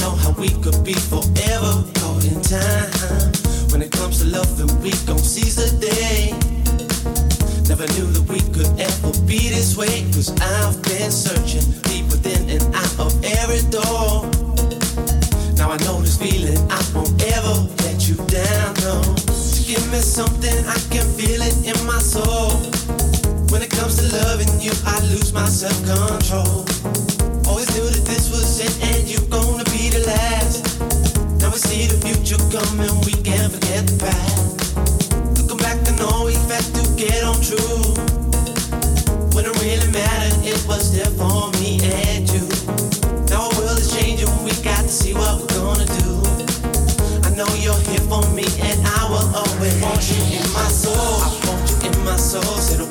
Know 0.10 0.16
how 0.16 0.32
we 0.42 0.50
could 0.64 0.84
be 0.84 0.94
forever 0.94 1.74
caught 2.00 2.26
in 2.26 2.42
time. 2.42 3.30
When 3.72 3.82
it 3.82 3.92
comes 3.92 4.20
to 4.22 4.26
loving, 4.26 4.72
we 4.82 4.92
gon' 5.06 5.20
seize 5.20 5.56
the 5.56 5.70
day. 5.78 6.34
Never 7.70 7.86
knew 7.94 8.08
that 8.16 8.26
we 8.34 8.42
could 8.56 8.72
ever 8.80 9.12
be 9.28 9.50
this 9.50 9.78
way. 9.78 10.06
Cause 10.14 10.30
I've 10.42 10.82
been 10.84 11.12
searching 11.12 11.68
deep 11.90 12.06
within 12.10 12.50
and 12.50 12.64
out 12.74 12.96
of 13.00 13.14
every 13.24 13.62
door. 13.70 14.26
Now 15.60 15.70
I 15.76 15.78
know 15.86 16.02
this 16.02 16.18
feeling, 16.18 16.60
I 16.72 16.82
won't 16.96 17.14
ever 17.36 17.56
let 17.86 18.08
you 18.10 18.18
down, 18.26 18.74
no. 18.86 18.96
So 19.30 19.62
give 19.70 19.86
me 19.92 20.00
something, 20.00 20.58
I 20.66 20.80
can 20.90 21.06
feel 21.18 21.42
it 21.42 21.56
in 21.70 21.78
my 21.86 22.00
soul. 22.00 22.58
When 23.52 23.62
it 23.62 23.70
comes 23.70 23.98
to 24.02 24.06
loving 24.18 24.54
you, 24.60 24.74
I 24.86 24.98
lose 25.12 25.34
my 25.34 25.46
self-control. 25.46 26.66
Always 27.50 27.70
knew 27.76 27.90
that 27.90 28.06
this 28.06 28.30
was 28.32 28.60
it 28.62 28.74
and 28.90 29.08
you 29.08 29.20
gonna 29.28 29.39
last. 30.10 30.80
Now 31.40 31.50
we 31.54 31.60
see 31.60 31.86
the 31.88 31.98
future 32.06 32.42
coming, 32.50 32.94
we 33.06 33.14
can't 33.22 33.52
forget 33.54 33.86
the 33.88 33.98
past. 34.02 34.76
Looking 35.38 35.60
back, 35.62 35.78
I 35.86 35.94
know 36.02 36.26
we 36.26 36.34
had 36.50 36.66
to 36.78 36.84
get 36.98 37.24
on 37.24 37.38
true. 37.42 37.94
When 39.34 39.46
it 39.46 39.56
really 39.62 39.90
mattered, 39.92 40.38
it 40.44 40.62
was 40.68 40.92
there 40.96 41.12
for 41.20 41.52
me 41.62 41.80
and 42.06 42.26
you. 42.34 42.46
Now 43.30 43.48
our 43.48 43.54
world 43.58 43.78
is 43.78 43.90
changing, 43.94 44.30
we 44.44 44.52
got 44.66 44.82
to 44.84 44.94
see 45.02 45.14
what 45.14 45.40
we're 45.40 45.54
gonna 45.56 45.88
do. 46.02 46.12
I 47.28 47.30
know 47.38 47.50
you're 47.64 47.84
here 47.90 48.04
for 48.12 48.26
me 48.34 48.46
and 48.68 48.78
I 48.84 49.02
will 49.12 49.30
always 49.42 49.76
want 49.82 50.02
you 50.10 50.22
in 50.38 50.48
my 50.52 50.70
soul. 50.70 51.22
I 51.24 51.30
want 51.46 51.64
you 51.70 51.90
in 51.90 51.96
my 52.04 52.18
soul, 52.18 52.58
said 52.58 52.82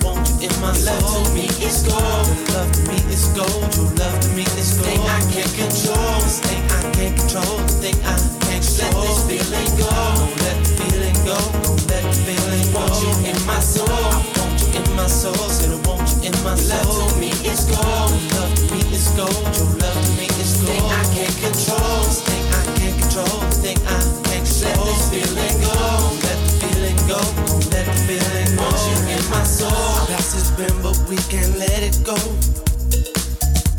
in 0.42 0.54
my 0.60 0.70
love 0.86 1.02
to 1.02 1.34
me 1.34 1.46
is 1.58 1.82
gold. 1.82 2.26
Your 2.30 2.46
love 2.54 2.70
to 2.72 2.82
me 2.86 2.98
is 3.10 3.26
gold. 3.34 3.72
True 3.72 3.90
love 3.98 4.20
to 4.20 4.28
me 4.34 4.42
is 4.54 4.78
gold. 4.78 4.86
Thing 4.86 5.02
I 5.02 5.20
can't 5.34 5.54
control. 5.58 6.20
This 6.22 6.38
thing 6.40 6.62
I 6.70 6.82
can't 6.94 7.14
control. 7.18 7.56
The 7.66 7.74
thing 7.82 7.98
I 8.06 8.14
can't 8.46 8.62
control. 8.62 9.02
Let 9.02 9.08
this 9.08 9.18
feeling 9.26 9.70
go. 9.78 9.90
Don't 9.90 10.34
let 10.42 10.56
the 10.62 10.70
feeling 10.78 11.18
go. 11.26 11.38
Don't 11.62 11.82
let 11.90 12.02
the 12.06 12.18
feeling 12.22 12.66
go. 12.70 12.78
Want 12.78 12.94
you 13.02 13.12
in 13.30 13.38
my 13.46 13.58
soul. 13.58 13.90
I 13.90 14.22
want 14.38 14.62
you 14.62 14.68
in 14.78 14.86
my 14.94 15.06
soul. 15.10 15.34
Said 15.50 15.74
I 15.74 15.78
want 15.88 16.06
you 16.06 16.30
in 16.30 16.34
my 16.46 16.54
soul. 16.54 16.86
Love 16.86 17.14
to 17.14 17.18
me 17.18 17.30
is 17.42 17.66
gold. 17.66 18.10
Your 18.14 18.38
love 18.38 18.54
to 18.54 18.64
me 18.70 18.80
is 18.94 19.08
gold. 19.18 19.42
True 19.54 19.74
love 19.82 19.98
to 19.98 20.10
me 20.18 20.26
is 20.38 20.54
gold. 20.62 20.70
Thing 20.70 20.86
I 20.86 21.02
can't 21.18 21.36
control. 21.42 21.98
This 22.06 22.22
thing 22.22 22.44
I 22.46 22.62
can't 22.78 22.94
control. 23.02 23.38
The 23.42 23.58
thing 23.58 23.78
I 23.90 23.98
can't 24.22 24.46
control. 24.46 24.70
Let 24.70 24.86
this 24.86 25.02
feeling 25.10 25.56
go. 25.66 25.74
Don't 25.74 26.14
let 26.22 26.38
the 26.46 26.50
feeling 26.62 26.98
go. 27.10 27.18
Don't 27.18 27.66
let 27.74 27.86
the 27.90 27.96
feeling 28.06 28.50
go. 28.54 28.62
Want 28.62 28.78
you 28.86 29.07
soul. 29.48 29.72
Our 29.72 30.06
past 30.06 30.36
has 30.36 30.50
been, 30.52 30.76
but 30.84 30.96
we 31.08 31.16
can't 31.32 31.56
let 31.56 31.80
it 31.80 31.96
go. 32.04 32.16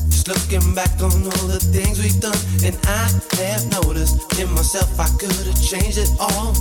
Just 0.10 0.28
looking 0.28 0.74
back 0.74 0.92
on 0.98 1.14
all 1.14 1.46
the 1.46 1.62
things 1.62 2.02
we've 2.02 2.20
done, 2.20 2.38
and 2.66 2.76
I 2.90 3.06
have 3.38 3.64
noticed 3.70 4.18
in 4.42 4.50
myself 4.58 4.90
I 5.00 5.08
could 5.22 5.32
have 5.32 5.62
changed 5.62 6.02
it 6.02 6.10
all. 6.20 6.58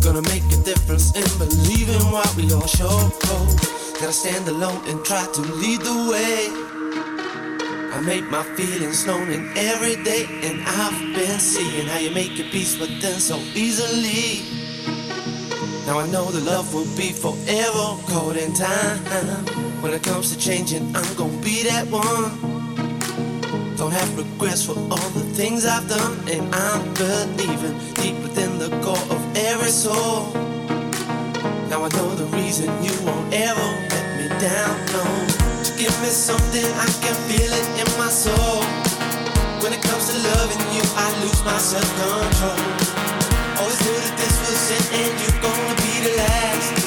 Gonna 0.00 0.22
make 0.32 0.46
a 0.56 0.60
difference 0.64 1.12
in 1.12 1.28
believing 1.36 2.00
what 2.10 2.30
we 2.36 2.48
all 2.52 2.66
show. 2.66 2.96
Gotta 4.00 4.12
stand 4.12 4.48
alone 4.48 4.80
and 4.88 5.04
try 5.04 5.26
to 5.26 5.40
lead 5.60 5.80
the 5.82 5.98
way. 6.08 6.48
I 7.92 8.00
make 8.00 8.24
my 8.30 8.44
feelings 8.56 9.06
known 9.06 9.28
in 9.28 9.50
every 9.56 9.96
day, 10.04 10.24
and 10.46 10.62
I've 10.64 10.98
been 11.14 11.38
seeing 11.40 11.86
how 11.86 11.98
you 11.98 12.10
make 12.10 12.38
your 12.38 12.48
peace 12.48 12.78
with 12.78 13.02
them 13.02 13.18
so 13.18 13.36
easily. 13.54 14.57
Now 15.88 16.00
I 16.00 16.06
know 16.08 16.30
the 16.30 16.42
love 16.42 16.74
will 16.74 16.84
be 16.98 17.12
forever 17.12 17.96
caught 18.12 18.36
in 18.36 18.52
time. 18.52 18.98
When 19.80 19.94
it 19.94 20.02
comes 20.02 20.30
to 20.30 20.38
changing, 20.38 20.94
I'm 20.94 21.14
gonna 21.16 21.40
be 21.40 21.62
that 21.62 21.88
one. 21.88 22.28
Don't 23.78 23.92
have 23.92 24.10
regrets 24.18 24.66
for 24.66 24.76
all 24.76 25.08
the 25.16 25.24
things 25.32 25.64
I've 25.64 25.88
done, 25.88 26.28
and 26.28 26.54
I'm 26.54 26.92
believing 26.92 27.72
deep 27.94 28.20
within 28.20 28.58
the 28.58 28.68
core 28.84 29.00
of 29.08 29.20
every 29.34 29.70
soul. 29.70 30.28
Now 31.70 31.80
I 31.86 31.88
know 31.96 32.14
the 32.20 32.28
reason 32.36 32.68
you 32.84 32.92
won't 33.06 33.32
ever 33.32 33.68
let 33.88 34.06
me 34.20 34.28
down. 34.44 34.76
No, 34.92 35.04
to 35.64 35.72
give 35.80 35.96
me 36.04 36.12
something 36.12 36.68
I 36.84 36.88
can 37.00 37.16
feel 37.32 37.50
it 37.60 37.66
in 37.80 37.88
my 37.96 38.10
soul. 38.12 38.60
When 39.64 39.72
it 39.72 39.80
comes 39.80 40.12
to 40.12 40.18
loving 40.36 40.62
you, 40.76 40.84
I 41.00 41.08
lose 41.24 41.42
my 41.46 41.56
self-control. 41.56 42.87
Always 43.58 43.80
knew 43.82 43.98
that 43.98 44.14
this 44.14 44.38
was 44.38 44.70
it, 44.70 44.86
and 44.94 45.10
you're 45.18 45.40
gonna 45.42 45.74
be 45.82 45.94
the 46.06 46.14
last. 46.14 46.78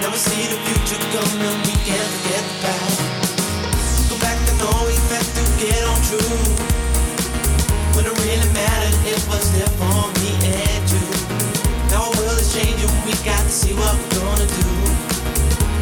Now 0.00 0.08
we 0.08 0.16
see 0.16 0.48
the 0.48 0.56
future 0.64 0.96
coming, 1.12 1.56
we 1.68 1.76
can't 1.84 2.00
forget 2.00 2.40
the 2.48 2.56
past. 2.64 4.08
Go 4.08 4.16
back 4.16 4.40
and 4.40 4.56
know 4.56 4.72
we 4.88 4.96
had 5.12 5.20
to 5.20 5.44
get 5.60 5.84
on 5.84 6.00
true. 6.08 6.40
When 7.92 8.08
it 8.08 8.16
really 8.24 8.48
mattered, 8.56 8.96
it 9.04 9.20
was 9.28 9.52
there 9.52 9.68
for 9.76 10.08
me 10.24 10.32
and 10.48 10.84
you. 10.88 11.04
Now 11.92 12.08
our 12.08 12.12
world 12.16 12.40
is 12.40 12.56
changing, 12.56 12.88
we 13.04 13.12
got 13.20 13.44
to 13.44 13.52
see 13.52 13.76
what 13.76 13.92
we're 13.92 14.16
gonna 14.16 14.48
do. 14.48 14.68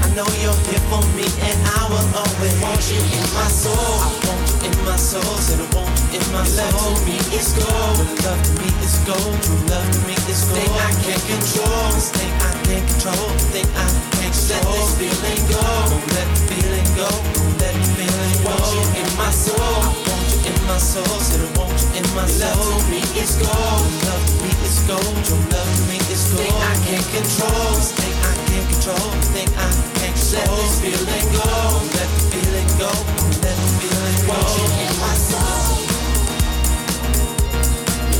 I 0.02 0.10
know 0.18 0.26
you're 0.42 0.58
here 0.66 0.82
for 0.90 1.06
me, 1.14 1.30
and 1.38 1.58
I 1.70 1.86
will 1.86 2.08
always 2.18 2.54
want 2.66 2.82
you 2.90 2.98
in 2.98 3.26
my 3.30 3.46
soul. 3.46 4.45
You 4.66 4.72
in 4.72 4.84
my 4.84 4.96
soul, 4.96 5.22
said 5.38 5.60
I 5.62 5.76
want 5.76 5.94
you 6.10 6.18
in 6.18 6.26
my 6.34 6.42
soul. 6.42 6.66
Love 6.66 6.98
to 6.98 7.06
me 7.06 7.16
is 7.38 7.54
gold, 7.54 7.98
When 7.98 8.10
love 8.26 8.42
to 8.42 8.52
me 8.58 8.68
is 8.82 8.98
gold. 9.06 9.34
True 9.42 9.62
love 9.70 9.86
to 9.94 10.00
me 10.10 10.14
is 10.26 10.42
gold. 10.42 10.58
Thing 10.58 10.74
I 10.74 10.90
can't 11.06 11.24
control, 11.30 11.86
this 11.94 12.10
thing 12.10 12.32
I 12.42 12.50
can't 12.66 12.82
control, 12.82 13.30
thing 13.54 13.68
I 13.78 13.86
can't 13.86 14.34
control. 14.34 14.66
Let 14.66 14.66
this 14.74 14.90
feeling 14.98 15.42
go, 15.46 15.62
don't 15.86 16.06
let 16.18 16.28
the 16.34 16.42
feeling 16.50 16.88
go, 16.98 17.06
don't 17.06 17.54
let 17.62 17.74
the 17.78 17.86
feeling 17.94 18.38
go. 18.42 18.58
Want 18.58 18.66
you 18.74 19.06
in 19.06 19.10
my 19.14 19.30
soul, 19.30 19.54
I 19.54 19.94
want 20.02 20.26
you 20.34 20.50
in 20.50 20.58
my 20.66 20.78
soul, 20.82 21.14
said 21.22 21.46
I 21.46 21.50
want 21.54 21.70
you 21.70 22.02
in 22.02 22.06
my 22.18 22.26
soul. 22.26 22.50
Love 22.50 22.82
to 22.82 22.90
me 22.90 23.02
is 23.22 23.38
gold, 23.38 23.86
love 24.02 24.24
to 24.26 24.34
me 24.42 24.50
is 24.66 24.78
gold. 24.90 25.14
True 25.22 25.46
love 25.54 25.70
to 25.78 25.82
me 25.86 25.98
is 26.10 26.22
gold. 26.34 26.42
Thing 26.42 26.58
I 26.58 26.74
can't 26.90 27.06
control, 27.14 27.70
this 27.78 27.94
thing 27.94 28.15
can't 28.56 28.72
control, 28.72 29.12
thing 29.36 29.48
I 29.56 29.68
can't 29.98 30.16
control. 30.16 30.40
Let 30.40 30.48
this 30.56 30.80
feeling 30.80 31.26
go, 31.32 31.44
don't 31.44 31.88
let 31.96 32.08
the 32.16 32.22
feeling 32.32 32.70
go, 32.80 32.88
don't 32.88 33.36
let 33.44 33.56
the 33.56 33.68
feeling 33.80 34.18
go. 34.24 34.32
Want 34.32 34.48
you 34.56 34.66
in 34.84 34.94
my 35.00 35.14
soul. 35.28 35.76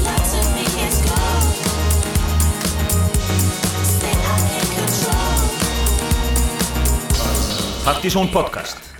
Love 0.04 0.24
to 0.32 0.40
me 0.54 0.64
is 0.84 0.98
gold. 1.08 1.48
Thing 4.00 4.18
I 4.20 4.36
can't 4.50 4.70
control. 4.76 5.40
Partizón 7.84 8.28
podcast 8.30 8.95